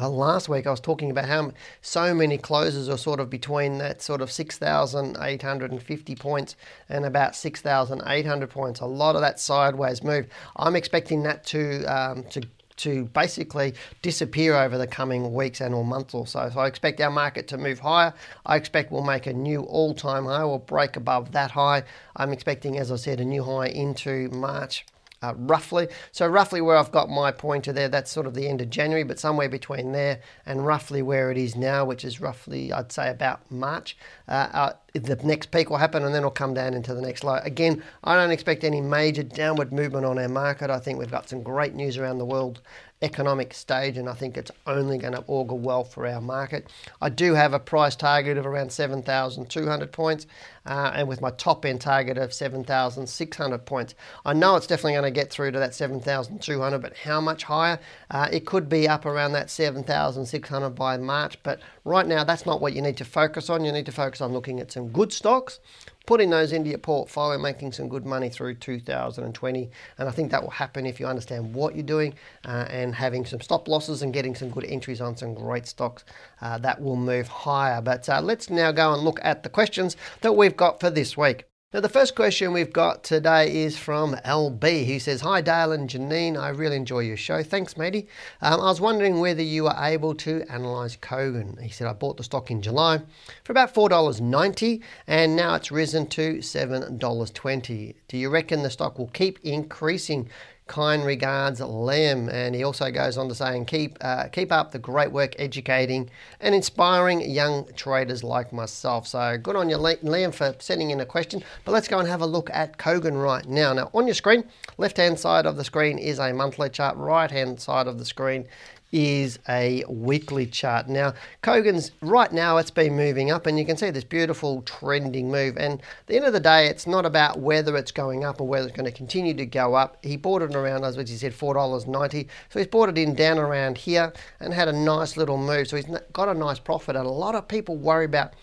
uh, 0.00 0.08
last 0.08 0.48
week 0.48 0.66
I 0.66 0.70
was 0.70 0.80
talking 0.80 1.10
about 1.10 1.26
how 1.26 1.52
so 1.82 2.14
many 2.14 2.38
closes 2.38 2.88
are 2.88 2.96
sort 2.96 3.20
of 3.20 3.28
between 3.28 3.76
that 3.78 4.00
sort 4.00 4.22
of 4.22 4.32
6,850 4.32 6.16
points 6.16 6.56
and 6.88 7.04
about 7.04 7.36
6,800 7.36 8.50
points. 8.50 8.80
A 8.80 8.86
lot 8.86 9.16
of 9.16 9.20
that 9.20 9.38
sideways 9.38 10.02
move. 10.02 10.26
I'm 10.56 10.76
expecting 10.76 11.22
that 11.24 11.44
to 11.46 11.84
um, 11.84 12.24
to 12.30 12.42
to 12.82 13.06
basically 13.06 13.74
disappear 14.02 14.54
over 14.56 14.78
the 14.78 14.86
coming 14.86 15.34
weeks 15.34 15.60
and 15.60 15.74
or 15.74 15.84
months 15.84 16.14
or 16.14 16.26
so. 16.26 16.50
So 16.52 16.60
I 16.60 16.66
expect 16.66 17.00
our 17.00 17.10
market 17.10 17.48
to 17.48 17.58
move 17.58 17.80
higher. 17.80 18.14
I 18.46 18.56
expect 18.56 18.92
we'll 18.92 19.02
make 19.02 19.26
a 19.26 19.32
new 19.32 19.62
all-time 19.62 20.26
high 20.26 20.42
or 20.42 20.58
break 20.58 20.96
above 20.96 21.32
that 21.32 21.50
high. 21.52 21.84
I'm 22.16 22.32
expecting, 22.32 22.78
as 22.78 22.90
I 22.90 22.96
said, 22.96 23.20
a 23.20 23.24
new 23.24 23.44
high 23.44 23.68
into 23.68 24.28
March 24.30 24.84
uh, 25.22 25.34
roughly. 25.36 25.88
So 26.10 26.26
roughly 26.26 26.60
where 26.60 26.76
I've 26.76 26.92
got 26.92 27.08
my 27.08 27.30
pointer 27.30 27.72
there, 27.72 27.88
that's 27.88 28.10
sort 28.10 28.26
of 28.26 28.34
the 28.34 28.48
end 28.48 28.60
of 28.60 28.70
January, 28.70 29.04
but 29.04 29.18
somewhere 29.18 29.48
between 29.48 29.92
there 29.92 30.20
and 30.44 30.66
roughly 30.66 31.02
where 31.02 31.30
it 31.30 31.38
is 31.38 31.56
now, 31.56 31.84
which 31.84 32.04
is 32.04 32.20
roughly, 32.20 32.72
I'd 32.72 32.92
say, 32.92 33.08
about 33.08 33.50
March. 33.50 33.96
Uh, 34.28 34.48
uh, 34.52 34.72
the 34.92 35.16
next 35.24 35.50
peak 35.50 35.70
will 35.70 35.78
happen 35.78 36.04
and 36.04 36.14
then 36.14 36.20
it'll 36.20 36.30
come 36.30 36.54
down 36.54 36.74
into 36.74 36.94
the 36.94 37.00
next 37.00 37.24
low. 37.24 37.38
Again, 37.42 37.82
I 38.04 38.14
don't 38.16 38.30
expect 38.30 38.64
any 38.64 38.80
major 38.80 39.22
downward 39.22 39.72
movement 39.72 40.04
on 40.04 40.18
our 40.18 40.28
market. 40.28 40.70
I 40.70 40.78
think 40.78 40.98
we've 40.98 41.10
got 41.10 41.28
some 41.28 41.42
great 41.42 41.74
news 41.74 41.96
around 41.96 42.18
the 42.18 42.26
world 42.26 42.60
economic 43.02 43.52
stage, 43.52 43.98
and 43.98 44.08
I 44.08 44.14
think 44.14 44.36
it's 44.36 44.50
only 44.66 44.98
going 44.98 45.12
to 45.14 45.24
augur 45.26 45.54
well 45.54 45.84
for 45.84 46.06
our 46.06 46.20
market. 46.20 46.68
I 47.00 47.08
do 47.08 47.34
have 47.34 47.52
a 47.52 47.58
price 47.58 47.96
target 47.96 48.38
of 48.38 48.46
around 48.46 48.72
7,200 48.72 49.92
points, 49.92 50.26
uh, 50.66 50.92
and 50.94 51.08
with 51.08 51.20
my 51.20 51.30
top 51.32 51.64
end 51.64 51.80
target 51.80 52.16
of 52.16 52.32
7,600 52.32 53.66
points. 53.66 53.94
I 54.24 54.32
know 54.32 54.56
it's 54.56 54.66
definitely 54.66 54.92
going 54.92 55.04
to 55.04 55.10
get 55.10 55.30
through 55.30 55.50
to 55.52 55.58
that 55.58 55.74
7,200, 55.74 56.78
but 56.78 56.96
how 56.96 57.20
much 57.20 57.44
higher? 57.44 57.78
Uh, 58.10 58.28
it 58.32 58.46
could 58.46 58.68
be 58.68 58.88
up 58.88 59.04
around 59.04 59.32
that 59.32 59.50
7,600 59.50 60.70
by 60.70 60.96
March, 60.96 61.42
but 61.42 61.60
right 61.84 62.06
now 62.06 62.24
that's 62.24 62.46
not 62.46 62.60
what 62.60 62.72
you 62.72 62.82
need 62.82 62.96
to 62.98 63.04
focus 63.04 63.50
on. 63.50 63.64
You 63.64 63.72
need 63.72 63.86
to 63.86 63.92
focus 63.92 64.20
on 64.20 64.32
looking 64.32 64.60
at 64.60 64.72
some 64.72 64.88
good 64.88 65.12
stocks 65.12 65.60
putting 66.06 66.30
those 66.30 66.52
into 66.52 66.70
your 66.70 66.78
portfolio, 66.78 67.38
making 67.38 67.72
some 67.72 67.88
good 67.88 68.04
money 68.04 68.28
through 68.28 68.54
2020. 68.54 69.70
And 69.98 70.08
I 70.08 70.12
think 70.12 70.30
that 70.30 70.42
will 70.42 70.50
happen 70.50 70.86
if 70.86 70.98
you 70.98 71.06
understand 71.06 71.54
what 71.54 71.74
you're 71.74 71.84
doing 71.84 72.14
uh, 72.44 72.66
and 72.68 72.94
having 72.94 73.24
some 73.24 73.40
stop 73.40 73.68
losses 73.68 74.02
and 74.02 74.12
getting 74.12 74.34
some 74.34 74.50
good 74.50 74.64
entries 74.64 75.00
on 75.00 75.16
some 75.16 75.34
great 75.34 75.66
stocks. 75.66 76.04
Uh, 76.40 76.58
that 76.58 76.80
will 76.80 76.96
move 76.96 77.28
higher. 77.28 77.80
But 77.80 78.08
uh, 78.08 78.20
let's 78.20 78.50
now 78.50 78.72
go 78.72 78.92
and 78.92 79.02
look 79.02 79.20
at 79.22 79.42
the 79.42 79.48
questions 79.48 79.96
that 80.20 80.34
we've 80.34 80.56
got 80.56 80.80
for 80.80 80.90
this 80.90 81.16
week. 81.16 81.51
Now, 81.72 81.80
the 81.80 81.88
first 81.88 82.14
question 82.14 82.52
we've 82.52 82.70
got 82.70 83.02
today 83.02 83.62
is 83.62 83.78
from 83.78 84.14
LB, 84.26 84.84
who 84.84 84.98
says, 84.98 85.22
Hi, 85.22 85.40
Dale 85.40 85.72
and 85.72 85.88
Janine. 85.88 86.38
I 86.38 86.50
really 86.50 86.76
enjoy 86.76 86.98
your 86.98 87.16
show. 87.16 87.42
Thanks, 87.42 87.78
matey. 87.78 88.08
Um, 88.42 88.60
I 88.60 88.64
was 88.64 88.78
wondering 88.78 89.20
whether 89.20 89.40
you 89.40 89.64
were 89.64 89.74
able 89.78 90.14
to 90.16 90.44
analyse 90.50 90.98
Kogan. 90.98 91.58
He 91.62 91.70
said, 91.70 91.86
I 91.86 91.94
bought 91.94 92.18
the 92.18 92.24
stock 92.24 92.50
in 92.50 92.60
July 92.60 93.00
for 93.42 93.52
about 93.52 93.72
$4.90 93.72 94.82
and 95.06 95.34
now 95.34 95.54
it's 95.54 95.72
risen 95.72 96.08
to 96.08 96.40
$7.20. 96.40 97.94
Do 98.06 98.18
you 98.18 98.28
reckon 98.28 98.62
the 98.62 98.68
stock 98.68 98.98
will 98.98 99.08
keep 99.08 99.38
increasing 99.42 100.28
Kind 100.68 101.04
regards, 101.04 101.60
Liam. 101.60 102.32
And 102.32 102.54
he 102.54 102.62
also 102.62 102.90
goes 102.90 103.18
on 103.18 103.28
to 103.28 103.34
say, 103.34 103.56
and 103.56 103.66
keep, 103.66 103.98
uh, 104.00 104.28
keep 104.28 104.50
up 104.52 104.70
the 104.70 104.78
great 104.78 105.12
work 105.12 105.34
educating 105.38 106.08
and 106.40 106.54
inspiring 106.54 107.20
young 107.20 107.66
traders 107.74 108.22
like 108.24 108.52
myself. 108.52 109.06
So 109.06 109.36
good 109.36 109.56
on 109.56 109.68
you, 109.68 109.76
Liam, 109.76 110.32
for 110.32 110.54
sending 110.60 110.90
in 110.90 111.00
a 111.00 111.06
question. 111.06 111.42
But 111.64 111.72
let's 111.72 111.88
go 111.88 111.98
and 111.98 112.08
have 112.08 112.22
a 112.22 112.26
look 112.26 112.48
at 112.52 112.78
Kogan 112.78 113.22
right 113.22 113.46
now. 113.46 113.72
Now, 113.72 113.90
on 113.92 114.06
your 114.06 114.14
screen, 114.14 114.44
left 114.78 114.96
hand 114.96 115.18
side 115.18 115.46
of 115.46 115.56
the 115.56 115.64
screen 115.64 115.98
is 115.98 116.18
a 116.18 116.32
monthly 116.32 116.70
chart, 116.70 116.96
right 116.96 117.30
hand 117.30 117.60
side 117.60 117.86
of 117.86 117.98
the 117.98 118.04
screen 118.04 118.46
is 118.92 119.38
a 119.48 119.84
weekly 119.88 120.46
chart. 120.46 120.88
Now, 120.88 121.14
Kogan's 121.42 121.90
right 122.02 122.30
now 122.30 122.58
it's 122.58 122.70
been 122.70 122.94
moving 122.94 123.30
up, 123.30 123.46
and 123.46 123.58
you 123.58 123.64
can 123.64 123.76
see 123.76 123.90
this 123.90 124.04
beautiful 124.04 124.62
trending 124.62 125.30
move. 125.30 125.56
And 125.56 125.80
at 125.80 126.06
the 126.06 126.16
end 126.16 126.26
of 126.26 126.34
the 126.34 126.40
day, 126.40 126.66
it's 126.66 126.86
not 126.86 127.06
about 127.06 127.40
whether 127.40 127.76
it's 127.76 127.90
going 127.90 128.24
up 128.24 128.40
or 128.40 128.46
whether 128.46 128.68
it's 128.68 128.76
going 128.76 128.90
to 128.90 128.96
continue 128.96 129.34
to 129.34 129.46
go 129.46 129.74
up. 129.74 129.96
He 130.02 130.16
bought 130.16 130.42
it 130.42 130.54
around, 130.54 130.84
as 130.84 130.96
he 130.96 131.16
said, 131.16 131.34
four 131.34 131.54
dollars 131.54 131.86
ninety. 131.86 132.28
So 132.50 132.58
he's 132.58 132.68
bought 132.68 132.90
it 132.90 132.98
in 132.98 133.14
down 133.14 133.38
around 133.38 133.78
here 133.78 134.12
and 134.40 134.52
had 134.52 134.68
a 134.68 134.72
nice 134.72 135.16
little 135.16 135.38
move. 135.38 135.68
So 135.68 135.76
he's 135.76 135.86
got 136.12 136.28
a 136.28 136.34
nice 136.34 136.58
profit. 136.58 136.94
And 136.94 137.06
a 137.06 137.10
lot 137.10 137.34
of 137.34 137.48
people 137.48 137.76
worry 137.76 138.04
about 138.04 138.34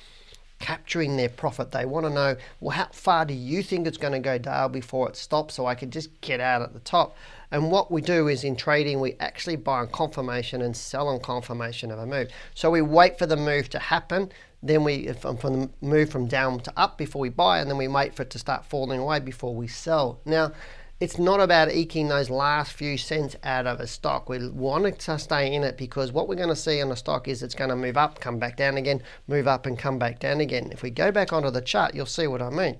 capturing 0.59 1.17
their 1.17 1.29
profit. 1.29 1.71
They 1.71 1.85
want 1.85 2.05
to 2.05 2.09
know, 2.09 2.35
well, 2.59 2.77
how 2.77 2.89
far 2.91 3.25
do 3.25 3.33
you 3.33 3.63
think 3.63 3.87
it's 3.87 3.97
going 3.97 4.13
to 4.13 4.19
go 4.19 4.37
down 4.37 4.71
before 4.71 5.09
it 5.09 5.15
stops 5.15 5.55
so 5.55 5.65
I 5.65 5.75
can 5.75 5.89
just 5.89 6.21
get 6.21 6.39
out 6.39 6.61
at 6.61 6.73
the 6.73 6.79
top? 6.79 7.15
And 7.51 7.71
what 7.71 7.91
we 7.91 8.01
do 8.01 8.27
is 8.27 8.43
in 8.43 8.55
trading, 8.55 8.99
we 8.99 9.15
actually 9.19 9.55
buy 9.55 9.79
on 9.79 9.87
confirmation 9.87 10.61
and 10.61 10.75
sell 10.75 11.07
on 11.07 11.19
confirmation 11.19 11.91
of 11.91 11.99
a 11.99 12.05
move. 12.05 12.29
So 12.53 12.69
we 12.69 12.81
wait 12.81 13.17
for 13.17 13.25
the 13.25 13.37
move 13.37 13.69
to 13.69 13.79
happen, 13.79 14.31
then 14.61 14.83
we 14.83 15.11
from, 15.13 15.31
um, 15.31 15.37
from 15.37 15.61
the 15.61 15.69
move 15.81 16.09
from 16.09 16.27
down 16.27 16.59
to 16.59 16.73
up 16.77 16.97
before 16.97 17.21
we 17.21 17.29
buy, 17.29 17.59
and 17.59 17.69
then 17.69 17.77
we 17.77 17.87
wait 17.87 18.13
for 18.13 18.23
it 18.23 18.29
to 18.31 18.39
start 18.39 18.65
falling 18.65 18.99
away 18.99 19.19
before 19.19 19.55
we 19.55 19.67
sell. 19.67 20.19
Now, 20.25 20.51
it's 20.99 21.17
not 21.17 21.39
about 21.39 21.71
eking 21.71 22.09
those 22.09 22.29
last 22.29 22.73
few 22.73 22.97
cents 22.97 23.33
out 23.43 23.65
of 23.65 23.79
a 23.79 23.87
stock. 23.87 24.27
We 24.27 24.49
want 24.49 24.99
to 24.99 25.17
stay 25.17 25.53
in 25.53 25.63
it 25.63 25.77
because 25.77 26.11
what 26.11 26.27
we're 26.27 26.35
going 26.35 26.49
to 26.49 26.57
see 26.57 26.81
on 26.81 26.91
a 26.91 26.95
stock 26.97 27.29
is 27.29 27.41
it's 27.41 27.55
going 27.55 27.69
to 27.69 27.75
move 27.77 27.95
up, 27.95 28.19
come 28.19 28.37
back 28.37 28.57
down 28.57 28.75
again, 28.75 29.01
move 29.25 29.47
up 29.47 29.65
and 29.65 29.79
come 29.79 29.97
back 29.97 30.19
down 30.19 30.41
again. 30.41 30.69
If 30.73 30.83
we 30.83 30.89
go 30.89 31.09
back 31.09 31.31
onto 31.31 31.51
the 31.51 31.61
chart, 31.61 31.95
you'll 31.95 32.05
see 32.05 32.27
what 32.27 32.41
I 32.41 32.49
mean. 32.49 32.79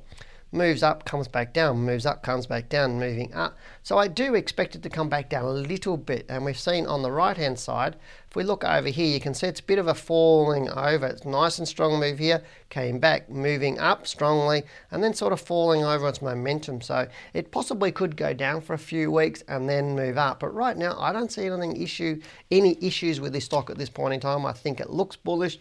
Moves 0.51 0.81
up, 0.81 1.05
comes 1.05 1.27
back 1.27 1.53
down, 1.53 1.77
moves 1.77 2.05
up, 2.05 2.23
comes 2.23 2.47
back 2.47 2.69
down, 2.69 2.99
moving 2.99 3.33
up. 3.33 3.57
So 3.83 3.97
I 3.97 4.07
do 4.07 4.35
expect 4.35 4.75
it 4.75 4.83
to 4.83 4.89
come 4.89 5.09
back 5.09 5.29
down 5.29 5.45
a 5.45 5.51
little 5.51 5.97
bit. 5.97 6.25
And 6.29 6.45
we've 6.45 6.59
seen 6.59 6.85
on 6.85 7.01
the 7.01 7.11
right 7.11 7.37
hand 7.37 7.59
side, 7.59 7.95
if 8.29 8.35
we 8.35 8.43
look 8.43 8.63
over 8.63 8.89
here, 8.89 9.11
you 9.11 9.19
can 9.19 9.33
see 9.33 9.47
it's 9.47 9.59
a 9.59 9.63
bit 9.63 9.79
of 9.79 9.87
a 9.87 9.93
falling 9.93 10.69
over. 10.69 11.07
It's 11.07 11.25
nice 11.25 11.57
and 11.57 11.67
strong 11.67 11.99
move 11.99 12.19
here, 12.19 12.43
came 12.69 12.99
back, 12.99 13.29
moving 13.29 13.79
up 13.79 14.05
strongly, 14.05 14.63
and 14.91 15.03
then 15.03 15.13
sort 15.13 15.33
of 15.33 15.41
falling 15.41 15.83
over 15.83 16.07
its 16.07 16.21
momentum. 16.21 16.81
So 16.81 17.07
it 17.33 17.51
possibly 17.51 17.91
could 17.91 18.15
go 18.15 18.33
down 18.33 18.61
for 18.61 18.73
a 18.73 18.79
few 18.79 19.11
weeks 19.11 19.43
and 19.47 19.67
then 19.67 19.95
move 19.95 20.17
up. 20.17 20.39
But 20.39 20.53
right 20.53 20.77
now, 20.77 20.95
I 20.99 21.11
don't 21.11 21.31
see 21.31 21.45
anything 21.45 21.81
issue, 21.81 22.21
any 22.51 22.77
issues 22.81 23.19
with 23.19 23.33
this 23.33 23.45
stock 23.45 23.69
at 23.69 23.77
this 23.77 23.89
point 23.89 24.13
in 24.13 24.19
time. 24.19 24.45
I 24.45 24.53
think 24.53 24.79
it 24.79 24.89
looks 24.89 25.15
bullish. 25.15 25.59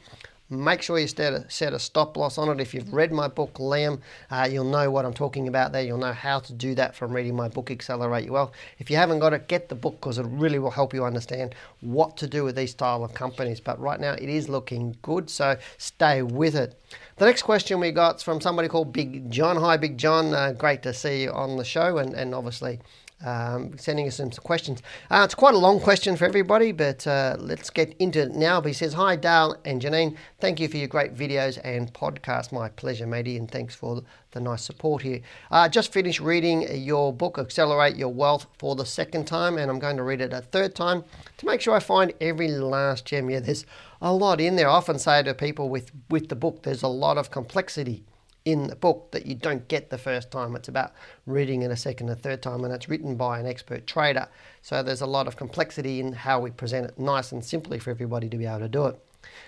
Make 0.51 0.81
sure 0.81 0.99
you 0.99 1.07
set 1.07 1.35
a, 1.35 1.51
set 1.51 1.75
a 1.75 1.79
stop 1.79 2.17
loss 2.17 2.39
on 2.39 2.49
it. 2.49 2.59
If 2.59 2.73
you've 2.73 2.91
read 2.95 3.13
my 3.13 3.29
book, 3.29 3.55
Liam, 3.55 4.01
uh, 4.31 4.49
you'll 4.51 4.65
know 4.65 4.91
what 4.91 5.05
I'm 5.05 5.13
talking 5.13 5.47
about 5.47 5.73
there. 5.73 5.83
You'll 5.83 5.99
know 5.99 6.15
how 6.15 6.41
to 6.41 6.53
do 6.55 6.75
that 6.77 6.97
from 6.97 7.13
reading 7.13 7.37
my 7.37 7.49
book, 7.49 7.71
Accelerate 7.71 8.25
Your 8.25 8.33
Wealth. 8.33 8.53
If 8.79 8.91
you 8.91 8.97
haven't 8.97 9.19
got 9.19 9.35
it, 9.35 9.47
get 9.47 9.69
the 9.69 9.75
book 9.75 10.01
because 10.01 10.17
it 10.17 10.25
really 10.27 10.59
will 10.59 10.71
help 10.71 10.95
you 10.95 11.05
understand 11.05 11.55
what 11.81 12.17
to 12.17 12.27
do 12.27 12.45
with 12.45 12.57
these 12.57 12.71
style 12.71 13.05
of 13.05 13.13
companies. 13.13 13.61
But 13.61 13.79
right 13.79 14.01
now, 14.01 14.15
it 14.15 14.29
is 14.31 14.49
looking 14.49 14.97
good, 15.03 15.29
so 15.29 15.59
stay 15.77 16.23
with 16.23 16.55
it. 16.55 16.81
The 17.17 17.27
next 17.27 17.43
question 17.43 17.79
we 17.79 17.91
got 17.91 18.17
is 18.17 18.23
from 18.23 18.41
somebody 18.41 18.69
called 18.69 18.91
Big 18.91 19.31
John. 19.31 19.57
Hi, 19.59 19.77
Big 19.77 19.99
John. 19.99 20.33
Uh, 20.33 20.53
great 20.53 20.83
to 20.85 20.95
see 20.95 21.25
you 21.25 21.31
on 21.31 21.59
the 21.59 21.65
show, 21.65 21.99
and, 21.99 22.15
and 22.15 22.35
obviously 22.35 22.81
um, 23.25 23.77
sending 23.79 24.07
us 24.07 24.17
some 24.17 24.31
questions. 24.31 24.83
Uh, 25.11 25.23
it's 25.25 25.35
quite 25.35 25.55
a 25.55 25.59
long 25.59 25.81
question 25.81 26.17
for 26.17 26.25
everybody, 26.25 26.73
but 26.73 27.07
uh, 27.07 27.37
let's 27.39 27.71
get 27.71 27.95
into 27.99 28.23
it 28.23 28.33
now. 28.33 28.61
But 28.61 28.69
he 28.69 28.75
says, 28.75 28.95
Hi, 28.95 29.17
Dale 29.17 29.57
and 29.65 29.83
Janine. 29.83 30.17
Thank 30.41 30.61
you 30.61 30.69
for 30.69 30.77
your 30.77 30.89
great 30.89 31.15
videos 31.15 31.59
and 31.65 31.93
podcast. 31.93 32.53
My 32.53 32.69
pleasure, 32.69 33.07
matey, 33.07 33.37
and 33.37 33.51
thanks 33.51 33.75
for 33.75 34.03
the 34.33 34.41
nice 34.41 34.63
support 34.63 35.03
here. 35.03 35.21
Uh, 35.51 35.69
just 35.69 35.93
finished 35.93 36.21
reading 36.21 36.67
your 36.77 37.13
book, 37.13 37.39
Accelerate 37.39 37.97
Your 37.97 38.13
Wealth, 38.13 38.47
for 38.59 38.77
the 38.77 38.87
second 38.87 39.27
time, 39.27 39.59
and 39.59 39.71
I'm 39.71 39.79
going 39.79 39.97
to 39.97 40.03
read 40.03 40.21
it 40.21 40.33
a 40.33 40.41
third 40.41 40.75
time 40.75 41.03
to 41.39 41.47
make 41.47 41.61
sure 41.61 41.75
I 41.75 41.81
find 41.81 42.13
every 42.21 42.49
last 42.49 43.05
gem. 43.05 43.31
Yeah, 43.31 43.41
there's 43.41 43.67
a 44.01 44.13
lot 44.13 44.41
in 44.41 44.57
there. 44.57 44.69
I 44.69 44.73
often 44.73 44.99
say 44.99 45.23
to 45.23 45.35
people 45.35 45.69
with, 45.69 45.91
with 46.09 46.29
the 46.29 46.37
book, 46.37 46.63
there's 46.63 46.83
a 46.83 46.89
lot 46.89 47.19
of 47.19 47.31
complexity 47.31 48.05
in 48.45 48.69
the 48.69 48.77
book 48.77 49.11
that 49.13 49.27
you 49.27 49.35
don't 49.35 49.69
get 49.69 49.91
the 49.91 49.99
first 49.99 50.31
time. 50.31 50.57
It's 50.57 50.69
about 50.69 50.93
reading 51.27 51.63
it 51.63 51.71
a 51.71 51.77
second 51.77 52.09
and 52.09 52.21
third 52.21 52.43
time, 52.43 52.65
and 52.65 52.73
it's 52.73 52.89
written 52.89 53.17
by 53.17 53.39
an 53.39 53.47
expert 53.47 53.87
trader. 53.87 54.29
So 54.63 54.83
there's 54.83 55.01
a 55.01 55.07
lot 55.07 55.27
of 55.27 55.37
complexity 55.37 56.01
in 56.01 56.13
how 56.13 56.41
we 56.41 56.51
present 56.51 56.87
it 56.87 56.99
nice 56.99 57.33
and 57.33 57.45
simply 57.45 57.79
for 57.79 57.91
everybody 57.91 58.29
to 58.29 58.37
be 58.37 58.47
able 58.47 58.61
to 58.61 58.69
do 58.69 58.87
it. 58.87 58.99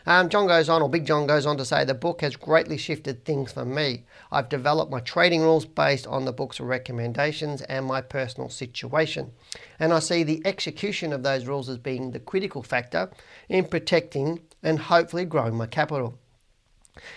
Um, 0.07 0.29
John 0.29 0.47
goes 0.47 0.69
on, 0.69 0.83
or 0.83 0.89
Big 0.89 1.07
John 1.07 1.27
goes 1.27 1.47
on 1.47 1.57
to 1.57 1.65
say, 1.65 1.85
the 1.85 1.95
book 1.95 2.21
has 2.23 2.37
greatly 2.37 2.77
shifted 2.77 3.25
things 3.25 3.53
for 3.53 3.65
me. 3.65 4.05
I've 4.33 4.49
developed 4.49 4.91
my 4.91 5.01
trading 5.01 5.43
rules 5.43 5.65
based 5.65 6.07
on 6.07 6.25
the 6.25 6.33
book's 6.33 6.61
recommendations 6.61 7.63
and 7.63 7.87
my 7.87 8.01
personal 8.01 8.49
situation. 8.49 9.33
And 9.79 9.93
I 9.93 10.01
see 10.01 10.23
the 10.23 10.43
execution 10.45 11.13
of 11.13 11.23
those 11.23 11.47
rules 11.47 11.69
as 11.69 11.79
being 11.79 12.11
the 12.11 12.21
critical 12.21 12.63
factor 12.63 13.11
in 13.49 13.65
protecting 13.65 14.41
and 14.63 14.79
hopefully 14.79 15.25
growing 15.25 15.55
my 15.55 15.67
capital. 15.67 16.19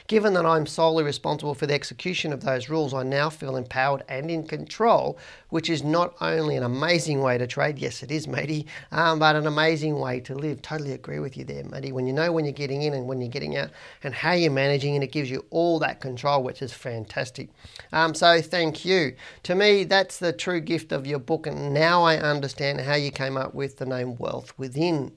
Given 0.07 0.33
that 0.33 0.45
I'm 0.45 0.65
solely 0.65 1.03
responsible 1.03 1.55
for 1.55 1.65
the 1.65 1.73
execution 1.73 2.31
of 2.31 2.41
those 2.41 2.69
rules, 2.69 2.93
I 2.93 3.03
now 3.03 3.29
feel 3.29 3.55
empowered 3.55 4.03
and 4.07 4.29
in 4.29 4.47
control, 4.47 5.17
which 5.49 5.69
is 5.69 5.83
not 5.83 6.15
only 6.21 6.55
an 6.55 6.63
amazing 6.63 7.21
way 7.21 7.37
to 7.37 7.47
trade, 7.47 7.79
yes, 7.79 8.03
it 8.03 8.11
is, 8.11 8.27
matey, 8.27 8.65
um, 8.91 9.19
but 9.19 9.35
an 9.35 9.47
amazing 9.47 9.99
way 9.99 10.19
to 10.21 10.35
live. 10.35 10.61
Totally 10.61 10.91
agree 10.93 11.19
with 11.19 11.35
you 11.35 11.43
there, 11.43 11.63
matey. 11.63 11.91
When 11.91 12.07
you 12.07 12.13
know 12.13 12.31
when 12.31 12.45
you're 12.45 12.53
getting 12.53 12.81
in 12.81 12.93
and 12.93 13.07
when 13.07 13.21
you're 13.21 13.29
getting 13.29 13.57
out 13.57 13.71
and 14.03 14.13
how 14.13 14.33
you're 14.33 14.51
managing, 14.51 14.95
and 14.95 15.03
it 15.03 15.11
gives 15.11 15.29
you 15.29 15.45
all 15.49 15.79
that 15.79 16.01
control, 16.01 16.43
which 16.43 16.61
is 16.61 16.73
fantastic. 16.73 17.49
Um, 17.91 18.13
so, 18.13 18.41
thank 18.41 18.85
you. 18.85 19.15
To 19.43 19.55
me, 19.55 19.83
that's 19.83 20.19
the 20.19 20.33
true 20.33 20.61
gift 20.61 20.91
of 20.91 21.07
your 21.07 21.19
book, 21.19 21.47
and 21.47 21.73
now 21.73 22.03
I 22.03 22.17
understand 22.17 22.81
how 22.81 22.95
you 22.95 23.11
came 23.11 23.37
up 23.37 23.53
with 23.53 23.77
the 23.77 23.85
name 23.85 24.15
Wealth 24.17 24.57
Within. 24.57 25.13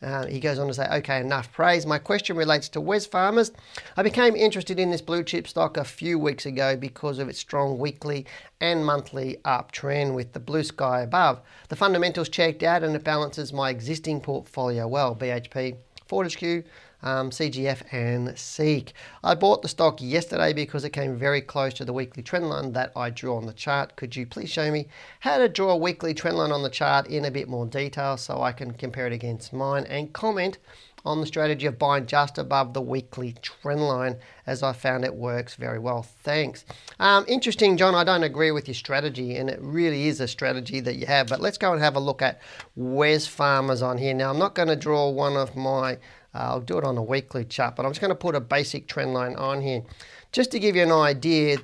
Uh, 0.00 0.26
he 0.26 0.38
goes 0.38 0.58
on 0.58 0.68
to 0.68 0.74
say, 0.74 0.86
okay, 0.88 1.20
enough 1.20 1.52
praise. 1.52 1.84
My 1.84 1.98
question 1.98 2.36
relates 2.36 2.68
to 2.70 2.80
Wesfarmers. 2.80 3.50
I 3.96 4.02
became 4.02 4.36
interested 4.36 4.78
in 4.78 4.90
this 4.90 5.00
blue 5.00 5.24
chip 5.24 5.48
stock 5.48 5.76
a 5.76 5.84
few 5.84 6.18
weeks 6.18 6.46
ago 6.46 6.76
because 6.76 7.18
of 7.18 7.28
its 7.28 7.38
strong 7.38 7.78
weekly 7.78 8.24
and 8.60 8.86
monthly 8.86 9.38
uptrend 9.44 10.14
with 10.14 10.32
the 10.32 10.40
blue 10.40 10.62
sky 10.62 11.00
above. 11.00 11.40
The 11.68 11.76
fundamentals 11.76 12.28
checked 12.28 12.62
out 12.62 12.84
and 12.84 12.94
it 12.94 13.02
balances 13.02 13.52
my 13.52 13.70
existing 13.70 14.20
portfolio 14.20 14.86
well. 14.86 15.16
BHP, 15.16 15.76
Fortescue, 16.06 16.62
um, 17.02 17.30
CGF 17.30 17.82
and 17.92 18.36
Seek. 18.38 18.92
I 19.22 19.34
bought 19.34 19.62
the 19.62 19.68
stock 19.68 20.00
yesterday 20.00 20.52
because 20.52 20.84
it 20.84 20.90
came 20.90 21.16
very 21.16 21.40
close 21.40 21.74
to 21.74 21.84
the 21.84 21.92
weekly 21.92 22.22
trend 22.22 22.48
line 22.48 22.72
that 22.72 22.92
I 22.96 23.10
drew 23.10 23.36
on 23.36 23.46
the 23.46 23.52
chart. 23.52 23.96
Could 23.96 24.16
you 24.16 24.26
please 24.26 24.50
show 24.50 24.70
me 24.70 24.88
how 25.20 25.38
to 25.38 25.48
draw 25.48 25.70
a 25.70 25.76
weekly 25.76 26.14
trend 26.14 26.38
line 26.38 26.52
on 26.52 26.62
the 26.62 26.70
chart 26.70 27.06
in 27.06 27.24
a 27.24 27.30
bit 27.30 27.48
more 27.48 27.66
detail 27.66 28.16
so 28.16 28.42
I 28.42 28.52
can 28.52 28.72
compare 28.72 29.06
it 29.06 29.12
against 29.12 29.52
mine 29.52 29.84
and 29.84 30.12
comment 30.12 30.58
on 31.04 31.20
the 31.20 31.26
strategy 31.26 31.66
of 31.66 31.78
buying 31.78 32.06
just 32.06 32.38
above 32.38 32.74
the 32.74 32.80
weekly 32.80 33.34
trend 33.40 33.80
line 33.80 34.16
as 34.46 34.62
I 34.62 34.72
found 34.72 35.04
it 35.04 35.14
works 35.14 35.54
very 35.54 35.78
well. 35.78 36.02
Thanks. 36.02 36.64
Um, 36.98 37.24
interesting, 37.28 37.76
John. 37.76 37.94
I 37.94 38.04
don't 38.04 38.24
agree 38.24 38.50
with 38.50 38.68
your 38.68 38.74
strategy, 38.74 39.36
and 39.36 39.48
it 39.48 39.58
really 39.60 40.08
is 40.08 40.20
a 40.20 40.28
strategy 40.28 40.80
that 40.80 40.96
you 40.96 41.06
have. 41.06 41.28
But 41.28 41.40
let's 41.40 41.58
go 41.58 41.72
and 41.72 41.80
have 41.80 41.96
a 41.96 42.00
look 42.00 42.20
at 42.20 42.40
Wesfarmers 42.78 43.82
on 43.82 43.98
here. 43.98 44.14
Now, 44.14 44.30
I'm 44.30 44.38
not 44.38 44.54
going 44.54 44.68
to 44.68 44.76
draw 44.76 45.08
one 45.08 45.36
of 45.36 45.56
my 45.56 45.98
I'll 46.34 46.60
do 46.60 46.78
it 46.78 46.84
on 46.84 46.96
a 46.96 47.02
weekly 47.02 47.44
chart, 47.44 47.76
but 47.76 47.84
I'm 47.84 47.90
just 47.90 48.00
going 48.00 48.10
to 48.10 48.14
put 48.14 48.34
a 48.34 48.40
basic 48.40 48.86
trend 48.86 49.14
line 49.14 49.34
on 49.36 49.60
here. 49.60 49.82
Just 50.30 50.50
to 50.52 50.58
give 50.58 50.76
you 50.76 50.82
an 50.82 50.92
idea, 50.92 51.58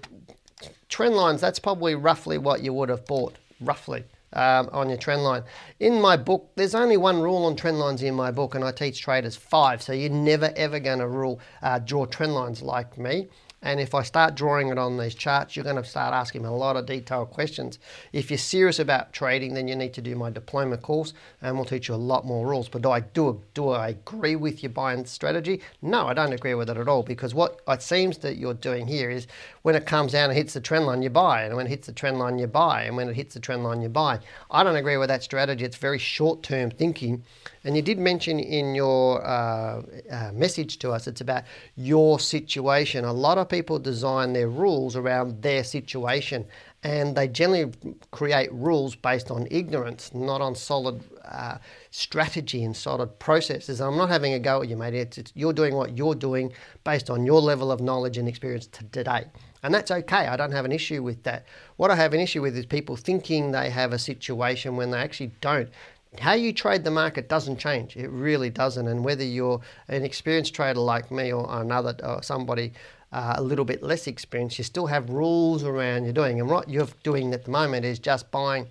trend 0.88 1.14
lines, 1.14 1.40
that's 1.40 1.58
probably 1.58 1.94
roughly 1.94 2.38
what 2.38 2.62
you 2.62 2.72
would 2.72 2.88
have 2.88 3.06
bought, 3.06 3.36
roughly. 3.60 4.04
Um, 4.36 4.68
on 4.72 4.88
your 4.88 4.98
trend 4.98 5.22
line. 5.22 5.44
In 5.78 6.00
my 6.00 6.16
book, 6.16 6.50
there's 6.56 6.74
only 6.74 6.96
one 6.96 7.20
rule 7.20 7.44
on 7.44 7.54
trend 7.54 7.78
lines 7.78 8.02
in 8.02 8.14
my 8.14 8.32
book, 8.32 8.56
and 8.56 8.64
I 8.64 8.72
teach 8.72 9.00
traders 9.00 9.36
five. 9.36 9.80
So 9.80 9.92
you're 9.92 10.10
never 10.10 10.52
ever 10.56 10.80
going 10.80 10.98
to 10.98 11.06
rule 11.06 11.38
uh, 11.62 11.78
draw 11.78 12.04
trend 12.06 12.34
lines 12.34 12.60
like 12.60 12.98
me. 12.98 13.28
And 13.64 13.80
if 13.80 13.94
I 13.94 14.02
start 14.02 14.34
drawing 14.34 14.68
it 14.68 14.78
on 14.78 14.98
these 14.98 15.14
charts, 15.14 15.56
you're 15.56 15.64
going 15.64 15.82
to 15.82 15.84
start 15.84 16.12
asking 16.12 16.44
a 16.44 16.54
lot 16.54 16.76
of 16.76 16.84
detailed 16.84 17.30
questions. 17.30 17.78
If 18.12 18.30
you're 18.30 18.38
serious 18.38 18.78
about 18.78 19.14
trading, 19.14 19.54
then 19.54 19.66
you 19.66 19.74
need 19.74 19.94
to 19.94 20.02
do 20.02 20.14
my 20.14 20.28
diploma 20.30 20.76
course 20.76 21.14
and 21.40 21.56
we'll 21.56 21.64
teach 21.64 21.88
you 21.88 21.94
a 21.94 21.96
lot 21.96 22.26
more 22.26 22.46
rules. 22.46 22.68
But 22.68 22.82
do 22.82 22.90
I 22.90 23.00
do, 23.00 23.42
do 23.54 23.70
I 23.70 23.88
agree 23.88 24.36
with 24.36 24.62
your 24.62 24.70
buying 24.70 25.06
strategy? 25.06 25.62
No, 25.80 26.06
I 26.06 26.12
don't 26.12 26.34
agree 26.34 26.54
with 26.54 26.68
it 26.68 26.76
at 26.76 26.88
all 26.88 27.02
because 27.02 27.34
what 27.34 27.62
it 27.66 27.80
seems 27.80 28.18
that 28.18 28.36
you're 28.36 28.52
doing 28.52 28.86
here 28.86 29.08
is 29.08 29.26
when 29.62 29.74
it 29.74 29.86
comes 29.86 30.12
down 30.12 30.28
and 30.28 30.36
hits 30.36 30.52
the 30.52 30.60
trend 30.60 30.84
line, 30.84 31.00
you 31.00 31.08
buy. 31.08 31.42
And 31.44 31.56
when 31.56 31.66
it 31.66 31.70
hits 31.70 31.86
the 31.86 31.92
trend 31.92 32.18
line, 32.18 32.38
you 32.38 32.46
buy. 32.46 32.82
And 32.82 32.96
when 32.96 33.08
it 33.08 33.16
hits 33.16 33.32
the 33.32 33.40
trend 33.40 33.64
line, 33.64 33.80
you 33.80 33.88
buy. 33.88 34.20
I 34.50 34.62
don't 34.62 34.76
agree 34.76 34.98
with 34.98 35.08
that 35.08 35.22
strategy. 35.22 35.64
It's 35.64 35.76
very 35.76 35.98
short 35.98 36.42
term 36.42 36.70
thinking. 36.70 37.24
And 37.64 37.74
you 37.74 37.80
did 37.80 37.98
mention 37.98 38.38
in 38.38 38.74
your 38.74 39.26
uh, 39.26 39.82
uh, 40.12 40.32
message 40.34 40.78
to 40.80 40.90
us, 40.90 41.06
it's 41.06 41.22
about 41.22 41.44
your 41.76 42.20
situation. 42.20 43.06
A 43.06 43.12
lot 43.12 43.38
of 43.38 43.48
people 43.54 43.78
design 43.78 44.32
their 44.32 44.48
rules 44.48 44.96
around 44.96 45.40
their 45.40 45.62
situation, 45.62 46.44
and 46.82 47.16
they 47.16 47.28
generally 47.28 47.72
create 48.10 48.52
rules 48.52 48.96
based 48.96 49.30
on 49.30 49.46
ignorance, 49.50 50.12
not 50.12 50.40
on 50.40 50.56
solid 50.56 51.00
uh, 51.24 51.56
strategy 51.90 52.64
and 52.64 52.76
solid 52.76 53.16
processes. 53.20 53.80
I'm 53.80 53.96
not 53.96 54.08
having 54.08 54.34
a 54.34 54.40
go 54.40 54.62
at 54.62 54.68
you, 54.68 54.76
mate. 54.76 54.94
It's, 54.94 55.18
it's, 55.18 55.32
you're 55.36 55.52
doing 55.52 55.74
what 55.74 55.96
you're 55.96 56.16
doing 56.16 56.52
based 56.82 57.10
on 57.10 57.24
your 57.24 57.40
level 57.40 57.70
of 57.70 57.80
knowledge 57.80 58.18
and 58.18 58.28
experience 58.28 58.66
to 58.66 58.84
today. 58.86 59.24
And 59.62 59.72
that's 59.72 59.90
okay. 59.90 60.26
I 60.26 60.36
don't 60.36 60.52
have 60.52 60.66
an 60.66 60.72
issue 60.72 61.02
with 61.02 61.22
that. 61.22 61.46
What 61.76 61.90
I 61.90 61.94
have 61.94 62.12
an 62.12 62.20
issue 62.20 62.42
with 62.42 62.56
is 62.56 62.66
people 62.66 62.96
thinking 62.96 63.52
they 63.52 63.70
have 63.70 63.92
a 63.92 63.98
situation 63.98 64.76
when 64.76 64.90
they 64.90 64.98
actually 64.98 65.30
don't 65.40 65.70
how 66.18 66.32
you 66.32 66.52
trade 66.52 66.84
the 66.84 66.90
market 66.90 67.28
doesn't 67.28 67.58
change. 67.58 67.96
It 67.96 68.08
really 68.08 68.50
doesn't. 68.50 68.86
And 68.86 69.04
whether 69.04 69.24
you're 69.24 69.60
an 69.88 70.04
experienced 70.04 70.54
trader 70.54 70.80
like 70.80 71.10
me 71.10 71.32
or 71.32 71.46
another 71.60 71.96
or 72.02 72.22
somebody 72.22 72.72
uh, 73.14 73.34
a 73.36 73.42
little 73.42 73.64
bit 73.64 73.82
less 73.82 74.08
experienced, 74.08 74.58
you 74.58 74.64
still 74.64 74.86
have 74.86 75.08
rules 75.08 75.62
around 75.62 76.04
you're 76.04 76.12
doing. 76.12 76.40
And 76.40 76.50
what 76.50 76.68
you're 76.68 76.88
doing 77.04 77.32
at 77.32 77.44
the 77.44 77.50
moment 77.50 77.84
is 77.84 78.00
just 78.00 78.30
buying 78.32 78.66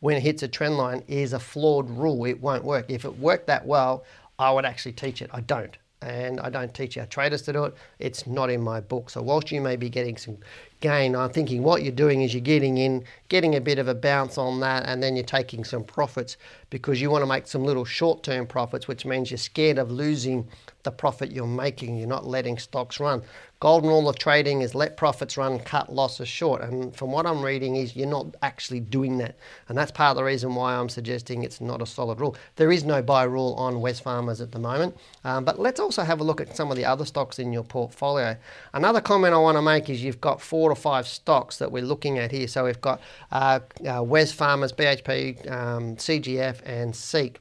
when 0.00 0.16
it 0.16 0.22
hits 0.22 0.42
a 0.42 0.48
trend 0.48 0.76
line 0.76 1.02
is 1.08 1.32
a 1.32 1.38
flawed 1.38 1.88
rule. 1.88 2.26
It 2.26 2.40
won't 2.40 2.62
work. 2.62 2.90
If 2.90 3.06
it 3.06 3.18
worked 3.18 3.46
that 3.46 3.66
well, 3.66 4.04
I 4.38 4.52
would 4.52 4.66
actually 4.66 4.92
teach 4.92 5.22
it. 5.22 5.30
I 5.32 5.40
don't. 5.40 5.76
And 6.02 6.40
I 6.40 6.50
don't 6.50 6.74
teach 6.74 6.98
our 6.98 7.06
traders 7.06 7.40
to 7.42 7.54
do 7.54 7.64
it. 7.64 7.74
It's 7.98 8.26
not 8.26 8.50
in 8.50 8.60
my 8.60 8.80
book. 8.80 9.08
So 9.08 9.22
whilst 9.22 9.50
you 9.50 9.62
may 9.62 9.76
be 9.76 9.88
getting 9.88 10.18
some 10.18 10.36
gain, 10.80 11.16
I'm 11.16 11.30
thinking 11.30 11.62
what 11.62 11.82
you're 11.82 11.92
doing 11.92 12.22
is 12.22 12.34
you're 12.34 12.40
getting 12.40 12.78
in, 12.78 13.04
getting 13.28 13.54
a 13.54 13.60
bit 13.60 13.78
of 13.78 13.88
a 13.88 13.94
bounce 13.94 14.38
on 14.38 14.60
that, 14.60 14.84
and 14.86 15.02
then 15.02 15.16
you're 15.16 15.24
taking 15.24 15.64
some 15.64 15.84
profits 15.84 16.36
because 16.70 17.00
you 17.00 17.10
want 17.10 17.22
to 17.22 17.26
make 17.26 17.46
some 17.46 17.64
little 17.64 17.84
short 17.84 18.22
term 18.22 18.46
profits, 18.46 18.88
which 18.88 19.04
means 19.04 19.30
you're 19.30 19.38
scared 19.38 19.78
of 19.78 19.90
losing 19.90 20.46
the 20.82 20.90
profit 20.90 21.32
you're 21.32 21.46
making. 21.46 21.96
You're 21.96 22.08
not 22.08 22.26
letting 22.26 22.58
stocks 22.58 23.00
run. 23.00 23.22
Golden 23.58 23.88
rule 23.88 24.06
of 24.06 24.18
trading 24.18 24.60
is 24.60 24.74
let 24.74 24.98
profits 24.98 25.38
run, 25.38 25.58
cut 25.58 25.90
losses 25.90 26.28
short. 26.28 26.60
And 26.60 26.94
from 26.94 27.10
what 27.10 27.24
I'm 27.24 27.42
reading, 27.42 27.76
is 27.76 27.96
you're 27.96 28.06
not 28.06 28.36
actually 28.42 28.80
doing 28.80 29.16
that. 29.18 29.36
And 29.68 29.78
that's 29.78 29.90
part 29.90 30.10
of 30.10 30.16
the 30.16 30.24
reason 30.24 30.54
why 30.54 30.76
I'm 30.76 30.90
suggesting 30.90 31.42
it's 31.42 31.60
not 31.60 31.80
a 31.80 31.86
solid 31.86 32.20
rule. 32.20 32.36
There 32.56 32.70
is 32.70 32.84
no 32.84 33.00
buy 33.00 33.24
rule 33.24 33.54
on 33.54 33.76
Wesfarmers 33.76 34.42
at 34.42 34.52
the 34.52 34.58
moment. 34.58 34.94
Um, 35.24 35.44
but 35.44 35.58
let's 35.58 35.80
also 35.80 36.02
have 36.02 36.20
a 36.20 36.24
look 36.24 36.40
at 36.42 36.54
some 36.54 36.70
of 36.70 36.76
the 36.76 36.84
other 36.84 37.06
stocks 37.06 37.38
in 37.38 37.50
your 37.50 37.64
portfolio. 37.64 38.36
Another 38.74 39.00
comment 39.00 39.32
I 39.32 39.38
want 39.38 39.56
to 39.56 39.62
make 39.62 39.88
is 39.88 40.04
you've 40.04 40.20
got 40.20 40.42
four 40.42 40.65
four 40.66 40.74
to 40.74 40.80
five 40.80 41.06
stocks 41.06 41.58
that 41.58 41.70
we're 41.70 41.84
looking 41.84 42.18
at 42.18 42.32
here. 42.32 42.48
So 42.48 42.64
we've 42.64 42.80
got 42.80 43.00
uh, 43.30 43.60
uh, 43.82 44.02
Wesfarmers, 44.02 44.74
BHP, 44.74 45.48
um, 45.48 45.94
CGF, 45.96 46.60
and 46.66 46.94
SEEK. 46.94 47.38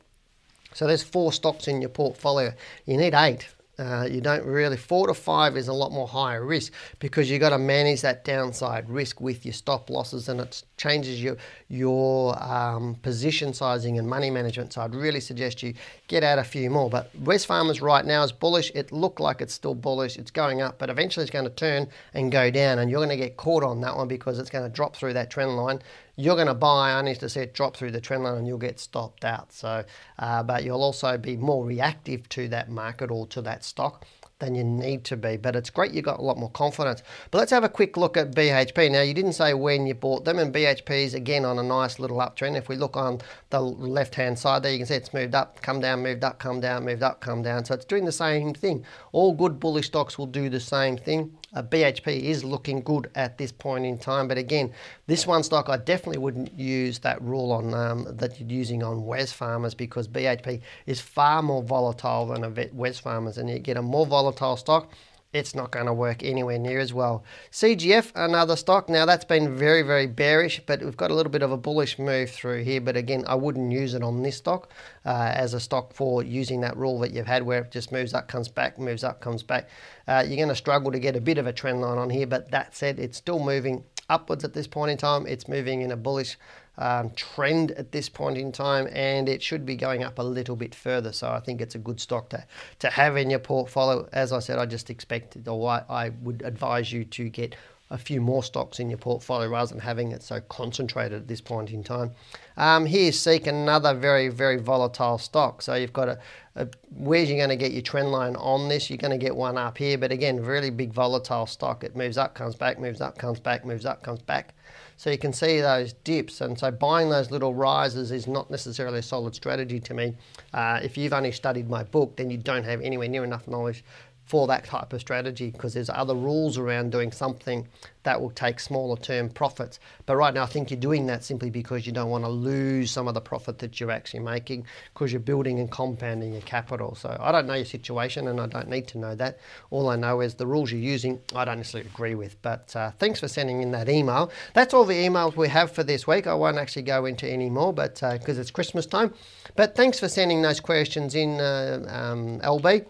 So 0.74 0.86
there's 0.86 1.02
four 1.02 1.34
stocks 1.34 1.68
in 1.68 1.82
your 1.82 1.90
portfolio. 1.90 2.54
You 2.86 2.98
need 2.98 3.16
eight 3.16 3.48
uh, 3.78 4.08
you 4.10 4.22
don't 4.22 4.46
really 4.46 4.78
four 4.78 5.08
to 5.08 5.14
five 5.14 5.58
is 5.58 5.68
a 5.68 5.74
lot 5.74 5.92
more 5.92 6.08
higher 6.08 6.46
risk 6.46 6.72
because 7.00 7.30
you've 7.30 7.42
got 7.42 7.50
to 7.50 7.58
manage 7.58 8.02
that 8.02 8.24
downside 8.24 8.90
risk 8.90 9.20
with 9.20 9.46
your 9.46 9.54
stop 9.54 9.90
losses 9.90 10.30
and 10.30 10.40
it 10.40 10.64
changes 10.78 11.22
your 11.22 11.36
your 11.68 12.42
um, 12.42 12.96
position 12.96 13.54
sizing 13.54 14.00
and 14.00 14.08
money 14.08 14.30
management. 14.30 14.72
So 14.74 14.82
I'd 14.82 14.96
really 14.96 15.20
suggest 15.20 15.62
you 15.62 15.74
get 16.08 16.24
out 16.24 16.40
a 16.40 16.44
few 16.44 16.70
more 16.70 16.90
but 16.90 17.12
Wesfarmers 17.24 17.82
right 17.82 18.06
now 18.06 18.24
is 18.24 18.32
bullish. 18.32 18.72
It 18.74 18.92
looked 18.92 19.20
like 19.20 19.42
it's 19.42 19.54
still 19.54 19.76
bullish. 19.76 20.18
It's 20.18 20.32
going 20.32 20.62
up 20.62 20.80
but 20.80 20.90
eventually 20.90 21.24
it's 21.24 21.32
going 21.32 21.46
to 21.46 21.52
turn 21.52 21.88
and 22.14 22.32
go 22.32 22.50
down 22.50 22.80
and 22.80 22.90
you're 22.90 23.00
going 23.00 23.10
to 23.10 23.18
get 23.18 23.36
caught 23.36 23.64
on 23.64 23.82
that 23.82 23.96
one 23.96 24.08
because 24.08 24.40
it's 24.40 24.50
going 24.50 24.64
to 24.64 24.74
drop 24.74 24.96
through 24.96 25.14
that 25.14 25.30
trend 25.30 25.58
line 25.58 25.82
you're 26.16 26.36
going 26.36 26.48
to 26.48 26.54
buy 26.54 26.94
only 26.94 27.16
to 27.16 27.30
see 27.30 27.42
it 27.42 27.54
drop 27.54 27.76
through 27.76 27.92
the 27.92 28.02
trend 28.02 28.24
line 28.24 28.38
and 28.38 28.48
you'll 28.48 28.58
get 28.58 28.80
stopped 28.80 29.26
out. 29.26 29.52
So, 29.52 29.84
uh, 30.20 30.44
but 30.44 30.64
you'll 30.64 30.84
also 30.84 31.18
be 31.18 31.36
more 31.38 31.66
reactive 31.66 32.28
to 32.30 32.48
that 32.50 32.70
market 32.70 33.12
or 33.12 33.28
to 33.28 33.42
that 33.42 33.64
stock 33.64 34.06
than 34.40 34.56
you 34.56 34.64
need 34.64 35.04
to 35.06 35.16
be. 35.16 35.38
But 35.38 35.56
it's 35.56 35.70
great 35.70 35.94
you 35.94 36.02
got 36.02 36.20
a 36.20 36.22
lot 36.22 36.38
more 36.38 36.50
confidence. 36.50 37.02
But 37.32 37.40
let's 37.40 37.52
have 37.52 37.64
a 37.64 37.70
quick 37.70 37.96
look 37.98 38.18
at 38.18 38.34
BHP. 38.34 38.92
Now, 38.92 39.02
you 39.02 39.14
didn't 39.14 39.34
say 39.34 39.54
when 39.54 39.88
you 39.88 39.94
bought 39.94 40.26
them, 40.26 40.40
and 40.40 40.54
BHP 40.54 40.90
is 41.06 41.14
again 41.14 41.46
on 41.46 41.58
a 41.58 41.64
nice 41.64 42.00
little 42.00 42.18
uptrend. 42.18 42.58
If 42.58 42.68
we 42.68 42.76
look 42.76 42.98
on 42.98 43.22
the 43.50 43.62
left 43.62 44.16
hand 44.16 44.38
side 44.38 44.64
there, 44.64 44.72
you 44.72 44.80
can 44.80 44.88
see 44.88 44.96
it's 44.96 45.14
moved 45.14 45.36
up, 45.36 45.62
come 45.62 45.80
down, 45.80 46.04
moved 46.04 46.24
up, 46.24 46.40
come 46.40 46.60
down, 46.60 46.86
moved 46.86 47.04
up, 47.04 47.22
come 47.22 47.42
down. 47.42 47.66
So 47.66 47.74
it's 47.74 47.86
doing 47.86 48.06
the 48.06 48.12
same 48.12 48.54
thing. 48.54 48.86
All 49.14 49.34
good 49.34 49.60
bullish 49.60 49.88
stocks 49.88 50.18
will 50.18 50.28
do 50.28 50.50
the 50.50 50.60
same 50.60 50.98
thing. 50.98 51.38
Uh, 51.56 51.64
BHP 51.64 52.22
is 52.22 52.44
looking 52.44 52.82
good 52.82 53.10
at 53.16 53.38
this 53.38 53.52
point 53.52 53.86
in 53.86 53.98
time, 53.98 54.28
but 54.28 54.38
again, 54.38 54.74
this 55.08 55.26
one 55.26 55.42
stock 55.42 55.70
I 55.70 55.78
definitely 55.78 56.18
wouldn't 56.18 56.54
use 56.60 57.00
that 57.00 57.22
rule 57.22 57.52
on 57.52 57.74
um, 57.74 58.08
that 58.10 58.40
you're 58.40 58.50
using 58.50 58.84
on 58.84 59.04
Wesfarmers 59.04 59.76
because 59.76 60.08
BHP 60.08 60.62
is 60.86 61.00
far 61.00 61.42
more 61.42 61.64
volatile 61.64 62.28
than 62.28 62.44
a 62.44 62.52
Wesfarmers, 62.52 63.38
and 63.38 63.50
you 63.50 63.60
get 63.60 63.78
a 63.78 63.82
more 63.82 64.06
volatile 64.06 64.58
stock 64.58 64.92
it's 65.36 65.54
not 65.54 65.70
going 65.70 65.86
to 65.86 65.94
work 65.94 66.24
anywhere 66.24 66.58
near 66.58 66.80
as 66.80 66.94
well. 66.94 67.26
CGF, 67.52 68.14
another 68.16 68.56
stock. 68.56 68.88
Now 68.88 69.06
that's 69.06 69.26
been 69.26 69.56
very, 69.58 69.82
very 69.82 70.08
bearish, 70.08 70.62
but 70.66 70.82
we've 70.82 70.96
got 70.96 71.12
a 71.12 71.14
little 71.14 71.32
bit 71.32 71.42
of 71.42 71.52
a 71.52 71.58
bullish 71.58 72.00
move 72.00 72.30
through 72.30 72.64
here. 72.64 72.80
But 72.80 72.96
again, 72.96 73.26
I 73.28 73.36
wouldn't 73.36 73.70
use 73.70 73.94
it 73.94 74.02
on 74.02 74.24
this 74.24 74.38
stock 74.38 74.70
uh, 75.06 75.34
as 75.36 75.54
a 75.54 75.60
stock 75.60 75.94
for 75.94 76.24
using 76.24 76.62
that 76.62 76.78
rule 76.78 77.00
that 77.00 77.12
you've 77.12 77.28
had 77.28 77.44
where 77.44 77.64
it 77.64 77.72
just 77.72 77.92
moves 77.92 78.14
up, 78.14 78.30
comes 78.30 78.48
back, 78.48 78.80
moves 78.80 79.04
up, 79.04 79.20
comes 79.20 79.44
back. 79.44 79.68
Uh, 80.08 80.24
you're 80.26 80.38
going 80.38 80.48
to 80.48 80.56
struggle 80.56 80.90
to 80.92 81.00
get 81.00 81.18
a 81.18 81.22
bit 81.22 81.38
of 81.38 81.48
a 81.48 81.54
trend 81.54 81.82
line 81.82 81.98
on 81.98 82.10
here, 82.10 82.26
but 82.26 82.50
that 82.52 82.74
said, 82.74 82.98
it's 82.98 83.18
still 83.18 83.40
moving 83.40 83.84
upwards 84.10 84.46
at 84.46 84.54
this 84.54 84.68
point 84.68 84.92
in 84.92 84.98
time. 84.98 85.28
It's 85.28 85.50
moving 85.50 85.82
in 85.82 85.92
a 85.92 85.98
bullish 85.98 86.38
um, 86.78 87.12
trend 87.12 87.72
at 87.72 87.92
this 87.92 88.10
point 88.10 88.38
in 88.38 88.52
time, 88.52 88.88
and 88.92 89.30
it 89.30 89.42
should 89.42 89.66
be 89.66 89.76
going 89.76 90.04
up 90.04 90.20
a 90.20 90.24
little 90.24 90.56
bit 90.56 90.76
further. 90.76 91.12
So 91.12 91.30
I 91.30 91.40
think 91.40 91.62
it's 91.62 91.76
a 91.76 91.80
good 91.80 92.00
stock 92.00 92.30
to, 92.30 92.46
to 92.80 92.90
have 92.90 93.18
in 93.18 93.30
your 93.30 93.40
portfolio. 93.40 94.08
As 94.12 94.32
I 94.32 94.40
said, 94.40 94.60
I 94.60 94.66
just 94.66 94.90
expected, 94.90 95.48
or 95.48 95.70
I, 95.70 95.84
I 95.90 96.10
would 96.22 96.42
advise 96.44 96.92
you 96.92 97.06
to 97.06 97.30
get 97.30 97.56
a 97.92 97.98
few 97.98 98.20
more 98.20 98.44
stocks 98.44 98.80
in 98.80 98.90
your 98.90 98.98
portfolio 98.98 99.48
rather 99.48 99.70
than 99.70 99.80
having 99.80 100.12
it 100.12 100.24
so 100.24 100.42
concentrated 100.42 101.22
at 101.22 101.28
this 101.28 101.40
point 101.40 101.70
in 101.70 101.84
time. 101.84 102.12
Um, 102.58 102.86
here's 102.86 103.20
Seek, 103.20 103.46
another 103.46 103.94
very, 103.94 104.28
very 104.28 104.58
volatile 104.58 105.20
stock. 105.20 105.62
So 105.62 105.76
you've 105.76 105.94
got 105.94 106.10
a, 106.10 106.20
a 106.56 106.68
where's 106.90 107.30
you 107.30 107.38
going 107.38 107.50
to 107.50 107.56
get 107.56 107.74
your 107.74 107.84
trend 107.84 108.12
line 108.12 108.36
on 108.38 108.70
this? 108.70 108.90
You're 108.90 108.98
going 108.98 109.18
to 109.18 109.24
get 109.24 109.36
one 109.36 109.58
up 109.58 109.78
here, 109.78 110.00
but 110.00 110.12
again, 110.12 110.44
really 110.44 110.72
big 110.72 110.94
volatile 110.94 111.46
stock. 111.46 111.84
It 111.84 111.96
moves 111.96 112.18
up, 112.18 112.34
comes 112.34 112.56
back, 112.56 112.80
moves 112.80 113.02
up, 113.02 113.20
comes 113.20 113.40
back, 113.40 113.66
moves 113.66 113.86
up, 113.86 114.02
comes 114.02 114.22
back. 114.22 114.56
So 114.98 115.10
you 115.10 115.18
can 115.18 115.34
see 115.34 115.60
those 115.60 115.92
dips, 115.92 116.40
and 116.40 116.58
so 116.58 116.72
buying 116.72 117.10
those 117.10 117.30
little 117.30 117.54
rises 117.54 118.12
is 118.12 118.28
not 118.28 118.50
necessarily 118.50 119.00
a 119.00 119.04
solid 119.04 119.36
strategy 119.36 119.80
to 119.82 119.94
me. 119.94 120.16
Uh, 120.54 120.80
if 120.82 120.98
you've 120.98 121.12
only 121.14 121.34
studied 121.34 121.70
my 121.70 121.84
book, 121.84 122.16
then 122.16 122.30
you 122.30 122.38
don't 122.38 122.64
have 122.64 122.80
anywhere 122.82 123.10
near 123.10 123.24
enough 123.24 123.48
knowledge 123.48 123.84
for 124.26 124.48
that 124.48 124.66
type 124.66 124.92
of 124.92 125.00
strategy 125.00 125.52
because 125.52 125.74
there's 125.74 125.90
other 125.90 126.16
rules 126.16 126.58
around 126.58 126.92
doing 126.92 127.12
something 127.12 127.68
that 128.04 128.20
will 128.20 128.32
take 128.32 128.60
smaller 128.60 128.98
term 128.98 129.30
profits. 129.30 129.80
But 130.06 130.16
right 130.16 130.34
now, 130.34 130.44
I 130.44 130.48
think 130.48 130.72
you're 130.72 130.80
doing 130.80 131.06
that 131.08 131.24
simply 131.24 131.50
because 131.50 131.86
you 131.86 131.92
don't 131.92 132.10
want 132.10 132.24
to 132.24 132.30
lose 132.30 132.92
some 132.92 133.08
of 133.08 133.14
the 133.14 133.22
profit 133.22 133.60
that 133.60 133.80
you're 133.80 133.92
actually 133.92 134.22
making 134.22 134.66
because 134.94 135.12
you're 135.12 135.20
building 135.20 135.60
and 135.60 135.70
compounding 135.70 136.34
your 136.34 136.42
capital. 136.42 136.96
So 136.96 137.16
I 137.20 137.32
don't 137.32 137.46
know 137.46 137.54
your 137.54 137.66
situation 137.66 138.28
and 138.28 138.40
I 138.40 138.48
don't 138.48 138.68
need 138.68 138.88
to 138.90 138.98
know 138.98 139.16
that. 139.16 139.40
All 139.70 139.90
I 139.90 139.96
know 139.96 140.22
is 140.22 140.36
the 140.36 140.48
rules 140.48 140.72
you're 140.72 140.82
using, 140.82 141.22
I 141.36 141.46
don't 141.46 141.58
necessarily 141.58 141.90
agree 141.90 142.16
with. 142.16 142.42
But 142.42 142.76
uh, 142.76 142.92
thanks 142.98 143.20
for 143.20 143.28
sending 143.28 143.62
in 143.62 143.72
that 143.72 143.90
email. 143.90 144.32
That's 144.54 144.74
all 144.74 144.86
the 144.86 144.96
emails 144.96 145.36
we 145.36 145.50
have 145.50 145.72
for 145.72 145.84
this 145.84 146.08
week. 146.08 146.26
I 146.26 146.34
won't 146.34 146.58
actually 146.58 146.84
go 146.84 147.06
into 147.06 147.28
any 147.28 147.50
more, 147.50 147.74
but 147.74 147.96
because 147.96 148.38
uh, 148.38 148.42
it's 148.42 148.52
Christmas 148.52 148.88
time. 148.88 149.14
But 149.56 149.76
thanks 149.76 150.00
for 150.00 150.10
sending 150.10 150.42
those 150.42 150.60
questions 150.60 151.14
in, 151.14 151.40
uh, 151.40 151.86
um, 151.90 152.40
LB 152.40 152.86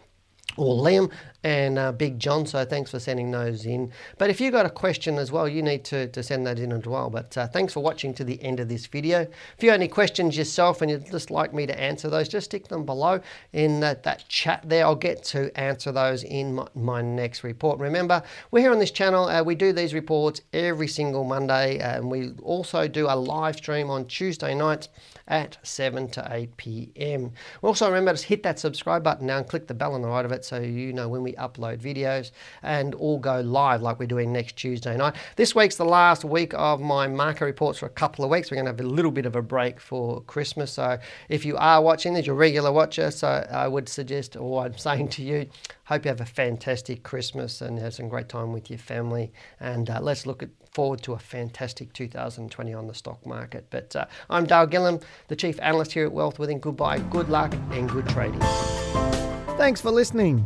Liam 0.58 1.10
and 1.46 1.78
uh, 1.78 1.92
Big 1.92 2.18
John. 2.18 2.48
So 2.48 2.66
thanks 2.66 2.90
for 2.90 3.00
sending 3.00 3.30
those 3.30 3.68
in. 3.68 3.92
But 4.18 4.32
if 4.32 4.42
you've 4.42 4.52
got 4.52 4.66
a 4.66 4.70
question 4.70 5.20
as 5.20 5.32
well, 5.32 5.48
you 5.48 5.62
need 5.62 5.86
to, 5.86 6.08
to 6.08 6.24
send 6.24 6.48
that 6.48 6.58
in 6.58 6.72
as 6.72 6.88
well. 6.88 7.12
But 7.12 7.38
uh, 7.38 7.48
thanks 7.48 7.72
for 7.72 7.84
watching 7.84 8.16
to 8.16 8.24
the 8.24 8.42
end 8.42 8.60
of 8.60 8.68
this 8.68 8.88
video. 8.88 9.22
If 9.56 9.64
you 9.64 9.70
have 9.70 9.80
any 9.80 9.88
questions 9.88 10.36
yourself 10.36 10.82
and 10.82 10.90
you'd 10.90 11.12
just 11.12 11.30
like 11.30 11.54
me 11.54 11.68
to 11.68 11.80
answer 11.80 12.10
those, 12.10 12.28
just 12.28 12.46
stick 12.46 12.68
them 12.68 12.84
below 12.84 13.22
in 13.54 13.80
that, 13.82 14.02
that 14.04 14.28
chat 14.28 14.64
there. 14.66 14.86
I'll 14.86 14.96
get 14.96 15.24
to 15.26 15.56
answer 15.58 15.92
those 15.92 16.24
in 16.24 16.56
my, 16.56 16.68
my 16.74 17.02
next 17.04 17.44
report. 17.44 17.78
Remember, 17.78 18.24
we're 18.50 18.62
here 18.62 18.72
on 18.72 18.80
this 18.80 18.92
channel. 18.92 19.26
Uh, 19.26 19.44
we 19.44 19.54
do 19.54 19.72
these 19.72 19.94
reports 19.94 20.42
every 20.52 20.88
single 20.88 21.24
Monday. 21.24 21.78
And 21.78 22.10
we 22.10 22.32
also 22.42 22.88
do 22.88 23.06
a 23.06 23.16
live 23.16 23.58
stream 23.58 23.92
on 23.92 24.08
Tuesday 24.08 24.56
nights 24.56 24.90
at 25.28 25.58
7 25.64 26.08
to 26.10 26.28
8 26.30 26.58
p.m. 26.58 27.32
Also 27.62 27.88
remember 27.88 28.16
to 28.16 28.26
hit 28.26 28.44
that 28.44 28.60
subscribe 28.60 29.04
button 29.04 29.28
now 29.28 29.38
and 29.38 29.48
click 29.48 29.68
the 29.68 29.74
bell 29.74 29.94
on 29.94 30.02
the 30.02 30.08
right 30.08 30.26
of 30.26 30.32
it 30.32 30.46
so 30.46 30.60
you 30.60 30.94
know 30.94 31.10
when 31.10 31.24
we 31.24 31.35
upload 31.36 31.80
videos 31.80 32.32
and 32.64 32.96
all 32.96 33.20
go 33.20 33.42
live 33.42 33.82
like 33.82 34.00
we're 34.00 34.06
doing 34.06 34.32
next 34.32 34.56
Tuesday 34.56 34.96
night. 34.98 35.16
This 35.36 35.56
week's 35.56 35.76
the 35.76 35.86
last 35.86 36.26
week 36.26 36.54
of 36.56 36.82
my 36.82 37.08
market 37.08 37.46
reports 37.46 37.80
for 37.80 37.86
a 37.86 37.90
couple 37.90 38.24
of 38.24 38.32
weeks. 38.32 38.52
We're 38.52 38.56
going 38.56 38.66
to 38.66 38.72
have 38.72 38.80
a 38.80 38.84
little 38.84 39.12
bit 39.12 39.26
of 39.26 39.36
a 39.36 39.42
break 39.42 39.80
for 39.80 40.22
Christmas. 40.22 40.74
So 40.74 40.98
if 41.30 41.46
you 41.46 41.58
are 41.58 41.82
watching 41.82 42.14
this, 42.14 42.26
you're 42.26 42.36
a 42.36 42.40
regular 42.40 42.72
watcher, 42.72 43.12
so 43.12 43.48
I 43.52 43.68
would 43.68 43.90
suggest, 43.90 44.36
or 44.36 44.64
I'm 44.64 44.78
saying 44.78 45.10
to 45.10 45.24
you, 45.24 45.50
hope 45.86 46.06
you 46.06 46.10
have 46.10 46.22
a 46.22 46.26
fantastic 46.26 47.04
Christmas 47.04 47.62
and 47.62 47.80
have 47.80 47.94
some 47.94 48.10
great 48.10 48.30
time 48.30 48.54
with 48.54 48.70
your 48.70 48.80
family. 48.80 49.32
And 49.60 49.90
uh, 49.90 50.00
let's 50.02 50.26
look 50.26 50.44
at 50.44 50.50
forward 50.76 51.02
to 51.02 51.14
a 51.14 51.18
fantastic 51.18 51.94
2020 51.94 52.74
on 52.74 52.88
the 52.88 52.94
stock 52.94 53.26
market. 53.26 53.66
But 53.70 53.96
uh, 53.96 54.06
I'm 54.30 54.46
Dale 54.46 54.68
Gillam, 54.68 55.02
the 55.30 55.36
Chief 55.36 55.58
Analyst 55.62 55.94
here 55.94 56.06
at 56.06 56.12
Wealth 56.12 56.38
Within. 56.38 56.60
Goodbye, 56.60 57.00
good 57.00 57.30
luck, 57.30 57.54
and 57.72 57.90
good 57.90 58.08
trading. 58.10 58.42
Thanks 59.58 59.80
for 59.80 59.90
listening. 59.90 60.46